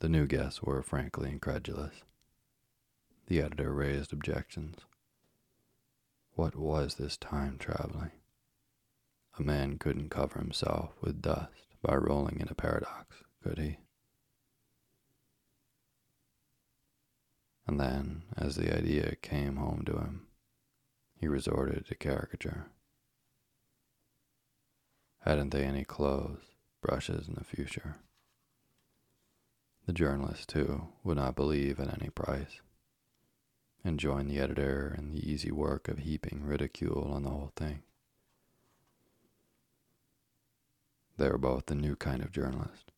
The 0.00 0.08
new 0.08 0.26
guests 0.26 0.62
were 0.62 0.82
frankly 0.82 1.30
incredulous. 1.30 1.94
The 3.26 3.40
editor 3.40 3.72
raised 3.72 4.12
objections. 4.12 4.76
What 6.34 6.54
was 6.54 6.94
this 6.94 7.16
time 7.16 7.56
traveling? 7.58 8.12
A 9.38 9.42
man 9.42 9.78
couldn't 9.78 10.10
cover 10.10 10.38
himself 10.38 10.92
with 11.00 11.22
dust 11.22 11.50
by 11.82 11.96
rolling 11.96 12.40
in 12.40 12.48
a 12.48 12.54
paradox, 12.54 13.16
could 13.42 13.58
he? 13.58 13.78
And 17.66 17.80
then, 17.80 18.22
as 18.36 18.56
the 18.56 18.74
idea 18.74 19.16
came 19.16 19.56
home 19.56 19.82
to 19.86 19.94
him, 19.94 20.25
he 21.18 21.26
resorted 21.26 21.86
to 21.86 21.94
caricature. 21.94 22.66
Hadn't 25.20 25.50
they 25.50 25.64
any 25.64 25.84
clothes, 25.84 26.42
brushes 26.80 27.26
in 27.26 27.34
the 27.34 27.44
future? 27.44 27.96
The 29.86 29.92
journalist, 29.92 30.48
too, 30.48 30.88
would 31.04 31.16
not 31.16 31.36
believe 31.36 31.80
at 31.80 32.00
any 32.00 32.10
price, 32.10 32.60
and 33.84 33.98
joined 33.98 34.30
the 34.30 34.38
editor 34.38 34.94
in 34.98 35.12
the 35.12 35.28
easy 35.28 35.50
work 35.50 35.88
of 35.88 35.98
heaping 35.98 36.42
ridicule 36.44 37.10
on 37.12 37.22
the 37.22 37.30
whole 37.30 37.52
thing. 37.56 37.82
They 41.16 41.28
were 41.28 41.38
both 41.38 41.66
the 41.66 41.74
new 41.74 41.96
kind 41.96 42.22
of 42.22 42.30
journalist, 42.30 42.92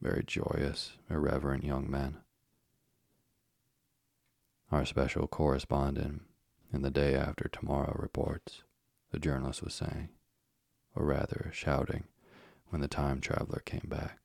very 0.00 0.22
joyous, 0.24 0.92
irreverent 1.10 1.64
young 1.64 1.90
men. 1.90 2.18
Our 4.70 4.86
special 4.86 5.26
correspondent 5.26 6.22
in 6.72 6.82
the 6.82 6.90
day 6.90 7.14
after 7.14 7.48
tomorrow 7.48 7.94
reports, 7.98 8.62
the 9.10 9.18
journalist 9.18 9.62
was 9.62 9.74
saying, 9.74 10.08
or 10.94 11.04
rather 11.04 11.50
shouting, 11.52 12.04
when 12.70 12.80
the 12.80 12.88
time 12.88 13.20
traveler 13.20 13.60
came 13.64 13.86
back. 13.86 14.18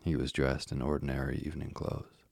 He 0.00 0.14
was 0.14 0.32
dressed 0.32 0.70
in 0.70 0.80
ordinary 0.80 1.42
evening 1.44 1.72
clothes, 1.72 2.22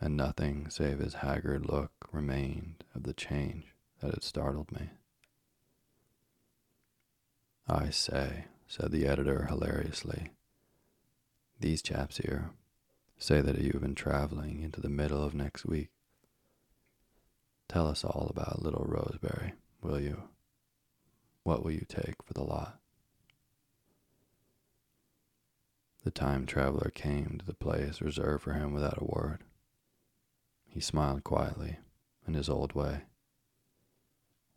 and 0.00 0.16
nothing 0.16 0.70
save 0.70 1.00
his 1.00 1.14
haggard 1.14 1.66
look 1.66 1.92
remained 2.12 2.84
of 2.94 3.02
the 3.02 3.12
change 3.12 3.74
that 4.00 4.14
had 4.14 4.22
startled 4.22 4.70
me. 4.70 4.90
I 7.68 7.90
say, 7.90 8.44
said 8.68 8.92
the 8.92 9.06
editor 9.06 9.46
hilariously, 9.46 10.30
these 11.58 11.82
chaps 11.82 12.18
here 12.18 12.52
say 13.20 13.42
that 13.42 13.60
you've 13.60 13.82
been 13.82 13.94
traveling 13.94 14.62
into 14.62 14.80
the 14.80 14.88
middle 14.88 15.22
of 15.22 15.34
next 15.34 15.66
week. 15.66 15.90
Tell 17.68 17.86
us 17.86 18.02
all 18.02 18.28
about 18.30 18.62
little 18.62 18.86
Rosebery, 18.88 19.52
will 19.82 20.00
you? 20.00 20.22
What 21.42 21.62
will 21.62 21.70
you 21.70 21.84
take 21.86 22.22
for 22.24 22.32
the 22.32 22.42
lot? 22.42 22.78
The 26.02 26.10
time 26.10 26.46
traveler 26.46 26.90
came 26.94 27.36
to 27.38 27.44
the 27.44 27.52
place 27.52 28.00
reserved 28.00 28.42
for 28.42 28.54
him 28.54 28.72
without 28.72 29.00
a 29.00 29.04
word. 29.04 29.44
He 30.66 30.80
smiled 30.80 31.22
quietly, 31.22 31.76
in 32.26 32.32
his 32.32 32.48
old 32.48 32.72
way. 32.72 33.02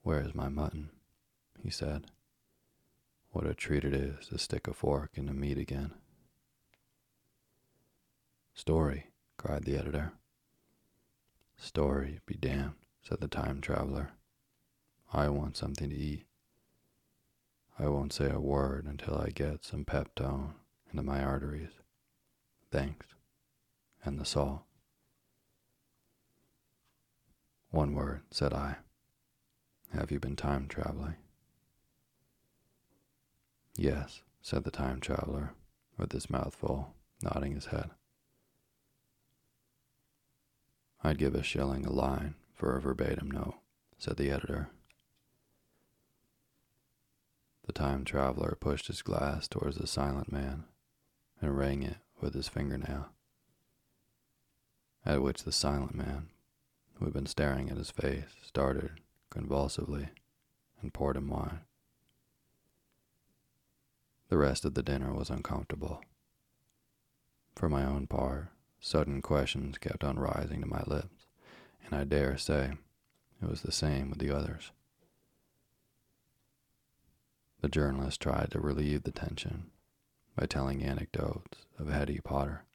Where 0.03 0.21
is 0.21 0.33
my 0.33 0.47
mutton? 0.47 0.89
he 1.61 1.69
said. 1.69 2.07
What 3.31 3.45
a 3.45 3.53
treat 3.53 3.83
it 3.83 3.93
is 3.93 4.27
to 4.27 4.37
stick 4.37 4.67
a 4.67 4.73
fork 4.73 5.11
in 5.15 5.25
the 5.25 5.33
meat 5.33 5.57
again. 5.57 5.93
Story, 8.55 9.07
cried 9.37 9.63
the 9.63 9.77
editor. 9.77 10.13
Story 11.57 12.19
be 12.25 12.35
damned, 12.35 12.73
said 13.01 13.19
the 13.19 13.27
time 13.27 13.61
traveler. 13.61 14.11
I 15.11 15.29
want 15.29 15.57
something 15.57 15.89
to 15.89 15.95
eat. 15.95 16.25
I 17.79 17.87
won't 17.87 18.13
say 18.13 18.29
a 18.29 18.39
word 18.39 18.85
until 18.85 19.17
I 19.17 19.29
get 19.29 19.65
some 19.65 19.85
peptone 19.85 20.53
into 20.91 21.03
my 21.03 21.23
arteries. 21.23 21.71
Thanks. 22.71 23.07
And 24.05 24.19
the 24.19 24.25
salt. 24.25 24.61
One 27.71 27.95
word, 27.95 28.21
said 28.29 28.53
I. 28.53 28.77
Have 29.93 30.11
you 30.11 30.19
been 30.19 30.35
time 30.35 30.67
traveling? 30.67 31.15
Yes, 33.75 34.21
said 34.41 34.63
the 34.63 34.71
time 34.71 34.99
traveler, 34.99 35.53
with 35.97 36.11
his 36.11 36.29
mouth 36.29 36.53
full, 36.53 36.93
nodding 37.23 37.55
his 37.55 37.67
head. 37.67 37.89
I'd 41.03 41.17
give 41.17 41.35
a 41.35 41.43
shilling 41.43 41.85
a 41.85 41.91
line 41.91 42.35
for 42.53 42.77
a 42.77 42.81
verbatim 42.81 43.29
note, 43.29 43.55
said 43.97 44.15
the 44.15 44.31
editor. 44.31 44.69
The 47.65 47.73
time 47.73 48.05
traveler 48.05 48.57
pushed 48.59 48.87
his 48.87 49.01
glass 49.01 49.49
towards 49.49 49.77
the 49.77 49.87
silent 49.87 50.31
man 50.31 50.63
and 51.41 51.57
rang 51.57 51.83
it 51.83 51.97
with 52.21 52.33
his 52.33 52.47
fingernail. 52.47 53.09
At 55.05 55.21
which 55.21 55.43
the 55.43 55.51
silent 55.51 55.93
man, 55.93 56.29
who 56.95 57.05
had 57.05 57.13
been 57.13 57.25
staring 57.25 57.69
at 57.69 57.77
his 57.77 57.91
face, 57.91 58.35
started 58.41 59.01
convulsively 59.29 60.07
and 60.81 60.93
poured 60.93 61.17
him 61.17 61.27
wine. 61.27 61.61
The 64.29 64.37
rest 64.37 64.63
of 64.63 64.73
the 64.73 64.83
dinner 64.83 65.13
was 65.13 65.29
uncomfortable. 65.29 66.01
For 67.55 67.67
my 67.67 67.83
own 67.83 68.07
part, 68.07 68.52
sudden 68.83 69.21
questions 69.21 69.77
kept 69.77 70.03
on 70.03 70.19
rising 70.19 70.59
to 70.59 70.67
my 70.67 70.83
lips, 70.85 71.25
and 71.85 71.95
I 71.95 72.03
dare 72.03 72.37
say 72.37 72.73
it 73.41 73.49
was 73.49 73.61
the 73.61 73.71
same 73.71 74.09
with 74.09 74.19
the 74.19 74.35
others. 74.35 74.71
The 77.61 77.69
journalist 77.69 78.19
tried 78.19 78.51
to 78.51 78.59
relieve 78.59 79.03
the 79.03 79.11
tension 79.11 79.67
by 80.37 80.47
telling 80.47 80.83
anecdotes 80.83 81.59
of 81.79 81.87
Hettie 81.87 82.19
Potter. 82.21 82.65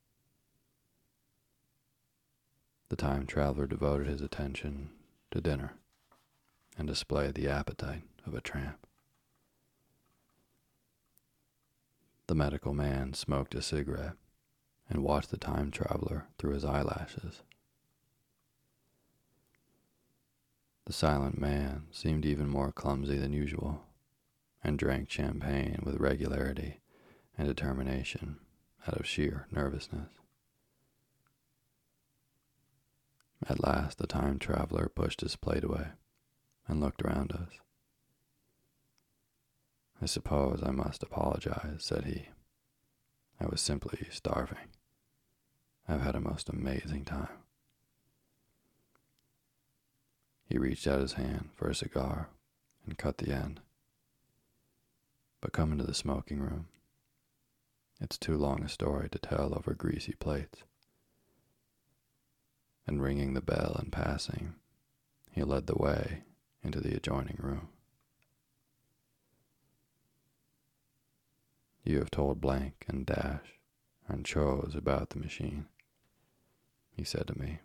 The 2.89 2.97
time 2.97 3.27
traveler 3.27 3.67
devoted 3.67 4.07
his 4.07 4.23
attention 4.23 4.89
to 5.31 5.43
dinner 5.43 5.75
and 6.79 6.89
displayed 6.89 7.35
the 7.35 7.49
appetite 7.49 8.05
of 8.27 8.33
a 8.33 8.41
tramp. 8.41 8.87
The 12.29 12.35
medical 12.35 12.73
man 12.73 13.13
smoked 13.13 13.55
a 13.55 13.61
cigarette 13.61 14.17
and 14.89 15.03
watched 15.03 15.31
the 15.31 15.37
time 15.37 15.71
traveler 15.71 16.27
through 16.39 16.55
his 16.55 16.65
eyelashes. 16.65 17.43
The 20.87 20.93
silent 20.93 21.39
man 21.39 21.87
seemed 21.91 22.25
even 22.25 22.49
more 22.49 22.73
clumsy 22.73 23.19
than 23.19 23.33
usual 23.33 23.83
and 24.65 24.79
drank 24.79 25.11
champagne 25.11 25.81
with 25.83 26.01
regularity 26.01 26.81
and 27.37 27.47
determination 27.47 28.39
out 28.87 28.99
of 28.99 29.07
sheer 29.07 29.47
nervousness. 29.51 30.09
At 33.47 33.63
last, 33.63 33.99
the 33.99 34.07
time 34.07 34.39
traveler 34.39 34.89
pushed 34.89 35.21
his 35.21 35.37
plate 35.37 35.63
away 35.63 35.89
and 36.67 36.81
looked 36.81 37.03
around 37.03 37.33
us. 37.33 37.51
I 40.01 40.07
suppose 40.07 40.63
I 40.65 40.71
must 40.71 41.03
apologize, 41.03 41.85
said 41.85 42.05
he. 42.05 42.29
I 43.41 43.47
was 43.47 43.61
simply 43.61 44.07
starving. 44.11 44.69
I've 45.89 46.03
had 46.03 46.15
a 46.15 46.21
most 46.21 46.51
amazing 46.51 47.05
time. 47.07 47.29
He 50.49 50.59
reached 50.59 50.87
out 50.87 51.01
his 51.01 51.15
hand 51.15 51.51
for 51.55 51.69
a 51.69 51.75
cigar 51.75 52.29
and 52.87 52.99
cut 52.99 53.19
the 53.19 53.33
end. 53.33 53.61
But 55.41 55.53
come 55.53 55.73
into 55.73 55.85
the 55.85 55.95
smoking 55.95 56.41
room. 56.41 56.69
It's 58.01 58.19
too 58.19 58.37
long 58.37 58.63
a 58.63 58.69
story 58.69 59.09
to 59.11 59.19
tell 59.19 59.55
over 59.55 59.75
greasy 59.75 60.13
plates. 60.13 60.63
And 62.87 63.03
ringing 63.03 63.35
the 63.35 63.41
bell 63.41 63.77
and 63.79 63.93
passing, 63.93 64.55
he 65.31 65.43
led 65.43 65.67
the 65.67 65.77
way 65.77 66.23
into 66.63 66.81
the 66.81 66.97
adjoining 66.97 67.39
room. 67.39 67.69
You 71.85 71.99
have 71.99 72.11
told 72.11 72.41
blank 72.41 72.85
and 72.89 73.07
dash 73.07 73.59
and 74.07 74.25
chose 74.25 74.75
about 74.75 75.11
the 75.11 75.19
machine, 75.19 75.67
he 76.99 77.05
said 77.05 77.29
to 77.29 77.39
me, 77.39 77.61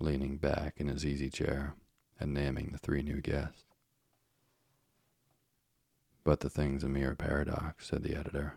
leaning 0.00 0.38
back 0.38 0.74
in 0.78 0.88
his 0.88 1.06
easy 1.06 1.30
chair 1.30 1.74
and 2.18 2.34
naming 2.34 2.70
the 2.72 2.78
three 2.78 3.00
new 3.00 3.20
guests. 3.20 3.62
But 6.24 6.40
the 6.40 6.50
thing's 6.50 6.82
a 6.82 6.88
mere 6.88 7.14
paradox, 7.14 7.86
said 7.86 8.02
the 8.02 8.16
editor. 8.16 8.54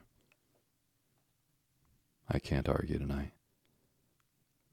I 2.27 2.39
can't 2.39 2.67
argue 2.67 2.97
tonight. 2.97 3.33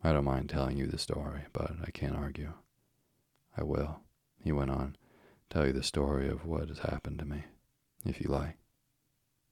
I 0.03 0.13
don't 0.13 0.25
mind 0.25 0.49
telling 0.49 0.79
you 0.79 0.87
the 0.87 0.97
story, 0.97 1.43
but 1.53 1.73
I 1.87 1.91
can't 1.91 2.17
argue. 2.17 2.55
I 3.59 3.63
will, 3.63 4.01
he 4.43 4.53
went 4.53 4.71
on, 4.71 4.97
tell 5.51 5.67
you 5.67 5.75
the 5.75 5.83
story 5.83 6.31
of 6.31 6.47
what 6.47 6.71
has 6.71 6.79
happened 6.79 7.19
to 7.19 7.27
me, 7.27 7.45
if 8.07 8.23
you 8.23 8.31
like. 8.31 8.57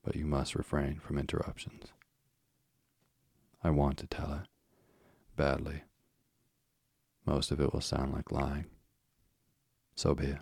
But 0.02 0.16
you 0.16 0.24
must 0.24 0.54
refrain 0.54 0.98
from 0.98 1.18
interruptions. 1.18 1.92
I 3.62 3.68
want 3.68 3.98
to 3.98 4.06
tell 4.06 4.32
it, 4.32 4.48
badly. 5.36 5.82
Most 7.26 7.50
of 7.50 7.60
it 7.60 7.72
will 7.72 7.80
sound 7.80 8.12
like 8.12 8.30
lying. 8.30 8.66
So 9.94 10.14
be 10.14 10.26
it. 10.26 10.38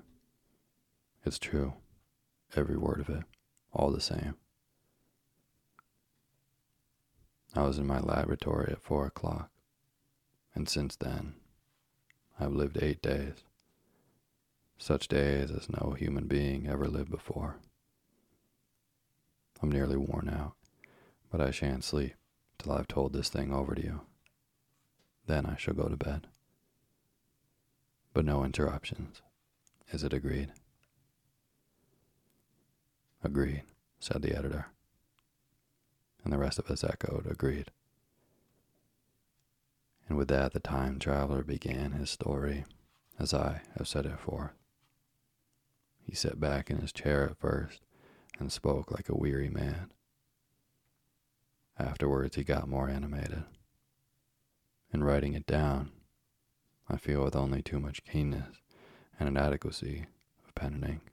It's 1.24 1.38
true 1.38 1.74
every 2.56 2.76
word 2.76 3.00
of 3.00 3.08
it, 3.08 3.24
all 3.72 3.90
the 3.90 4.00
same. 4.00 4.34
I 7.54 7.62
was 7.62 7.78
in 7.78 7.86
my 7.86 8.00
laboratory 8.00 8.72
at 8.72 8.82
four 8.82 9.06
o'clock, 9.06 9.50
and 10.54 10.68
since 10.68 10.96
then, 10.96 11.34
I've 12.40 12.52
lived 12.52 12.82
eight 12.82 13.02
days. 13.02 13.44
Such 14.78 15.08
days 15.08 15.50
as 15.50 15.68
no 15.68 15.94
human 15.98 16.26
being 16.26 16.66
ever 16.66 16.86
lived 16.86 17.10
before. 17.10 17.56
I'm 19.62 19.70
nearly 19.70 19.96
worn 19.96 20.28
out, 20.28 20.54
but 21.30 21.40
I 21.40 21.50
shan't 21.50 21.84
sleep 21.84 22.14
till 22.58 22.72
I've 22.72 22.88
told 22.88 23.12
this 23.12 23.28
thing 23.28 23.52
over 23.52 23.74
to 23.74 23.82
you. 23.82 24.00
Then 25.26 25.46
I 25.46 25.56
shall 25.56 25.74
go 25.74 25.88
to 25.88 25.96
bed. 25.96 26.26
But 28.12 28.24
no 28.24 28.44
interruptions. 28.44 29.22
Is 29.90 30.02
it 30.02 30.12
agreed? 30.12 30.52
Agreed, 33.24 33.62
said 34.00 34.22
the 34.22 34.36
editor. 34.36 34.66
And 36.24 36.32
the 36.32 36.38
rest 36.38 36.58
of 36.58 36.70
us 36.70 36.84
echoed, 36.84 37.26
agreed. 37.26 37.70
And 40.08 40.18
with 40.18 40.28
that, 40.28 40.52
the 40.52 40.60
time 40.60 40.98
traveler 40.98 41.42
began 41.42 41.92
his 41.92 42.10
story, 42.10 42.64
as 43.18 43.32
I 43.32 43.62
have 43.78 43.88
set 43.88 44.06
it 44.06 44.18
forth. 44.18 44.52
He 46.04 46.14
sat 46.14 46.40
back 46.40 46.70
in 46.70 46.78
his 46.78 46.92
chair 46.92 47.24
at 47.24 47.38
first 47.38 47.80
and 48.38 48.50
spoke 48.50 48.90
like 48.90 49.08
a 49.08 49.16
weary 49.16 49.48
man. 49.48 49.92
Afterwards, 51.78 52.36
he 52.36 52.44
got 52.44 52.68
more 52.68 52.88
animated. 52.88 53.44
In 54.92 55.02
writing 55.02 55.34
it 55.34 55.46
down, 55.46 55.90
I 56.88 56.96
feel 56.96 57.24
with 57.24 57.34
only 57.34 57.62
too 57.62 57.80
much 57.80 58.04
keenness 58.04 58.56
and 59.18 59.28
inadequacy 59.28 60.06
of 60.46 60.54
pen 60.54 60.74
and 60.74 60.84
ink 60.84 61.12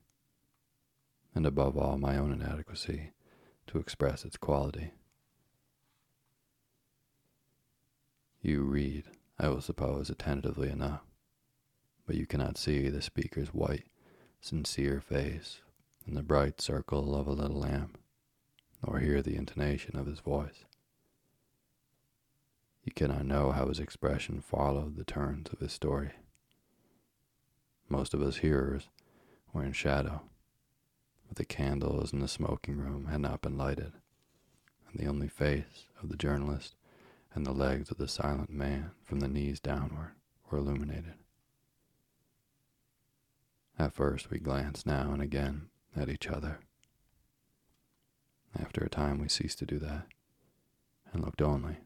and 1.34 1.46
above 1.46 1.78
all 1.78 1.98
my 1.98 2.18
own 2.18 2.34
inadequacy 2.34 3.12
to 3.68 3.78
express 3.78 4.26
its 4.26 4.36
quality. 4.36 4.92
You 8.42 8.64
read, 8.64 9.06
I 9.38 9.50
will 9.50 9.62
suppose, 9.62 10.10
attentively 10.10 10.70
enough, 10.70 11.04
but 12.06 12.16
you 12.16 12.26
cannot 12.26 12.58
see 12.58 12.90
the 12.90 13.02
speaker's 13.02 13.54
white, 13.54 13.86
sincere 14.42 15.00
face 15.02 15.62
in 16.08 16.16
the 16.16 16.24
bright 16.24 16.60
circle 16.60 17.16
of 17.16 17.28
a 17.28 17.32
little 17.32 17.60
lamp, 17.60 17.98
nor 18.86 19.00
hear 19.00 19.22
the 19.22 19.36
intonation 19.36 19.98
of 19.98 20.08
his 20.08 20.20
voice. 20.20 20.66
You 22.90 22.94
cannot 22.96 23.28
know 23.28 23.52
how 23.52 23.68
his 23.68 23.80
expression 23.80 24.42
followed 24.42 24.96
the 24.96 25.04
turns 25.04 25.50
of 25.54 25.60
his 25.60 25.72
story. 25.72 26.10
Most 27.88 28.16
of 28.16 28.22
us 28.24 28.38
hearers 28.38 28.90
were 29.54 29.64
in 29.64 29.74
shadow 29.74 30.24
but 31.28 31.38
the 31.38 31.46
candles 31.46 32.14
in 32.14 32.20
the 32.20 32.28
smoking 32.28 32.78
room 32.78 33.06
had 33.06 33.22
not 33.22 33.44
been 33.44 33.60
lighted, 33.60 33.94
and 34.88 35.00
the 35.00 35.06
only 35.06 35.28
face 35.28 35.86
of 36.02 36.10
the 36.10 36.18
journalist 36.18 36.74
and 37.36 37.46
the 37.46 37.54
legs 37.54 37.92
of 37.92 37.98
the 37.98 38.08
silent 38.08 38.50
man 38.50 38.90
from 39.04 39.20
the 39.20 39.28
knees 39.28 39.60
downward 39.60 40.16
were 40.50 40.58
illuminated. 40.58 41.14
At 43.78 43.94
first 43.94 44.32
we 44.32 44.40
glanced 44.40 44.88
now 44.88 45.12
and 45.12 45.22
again 45.22 45.70
at 45.96 46.10
each 46.10 46.28
other. 46.28 46.62
After 48.60 48.84
a 48.84 48.90
time 48.90 49.20
we 49.20 49.30
ceased 49.30 49.60
to 49.60 49.68
do 49.68 49.78
that 49.78 50.08
and 51.14 51.24
looked 51.24 51.44
only 51.44 51.78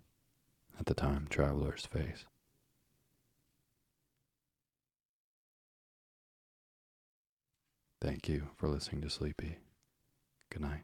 at 0.84 0.88
the 0.88 1.02
time 1.02 1.28
traveler's 1.30 1.86
face. 1.86 2.26
Thank 8.02 8.28
you 8.28 8.50
for 8.58 8.68
listening 8.68 9.02
to 9.04 9.10
Sleepy. 9.10 9.60
Good 10.52 10.62
night. 10.62 10.84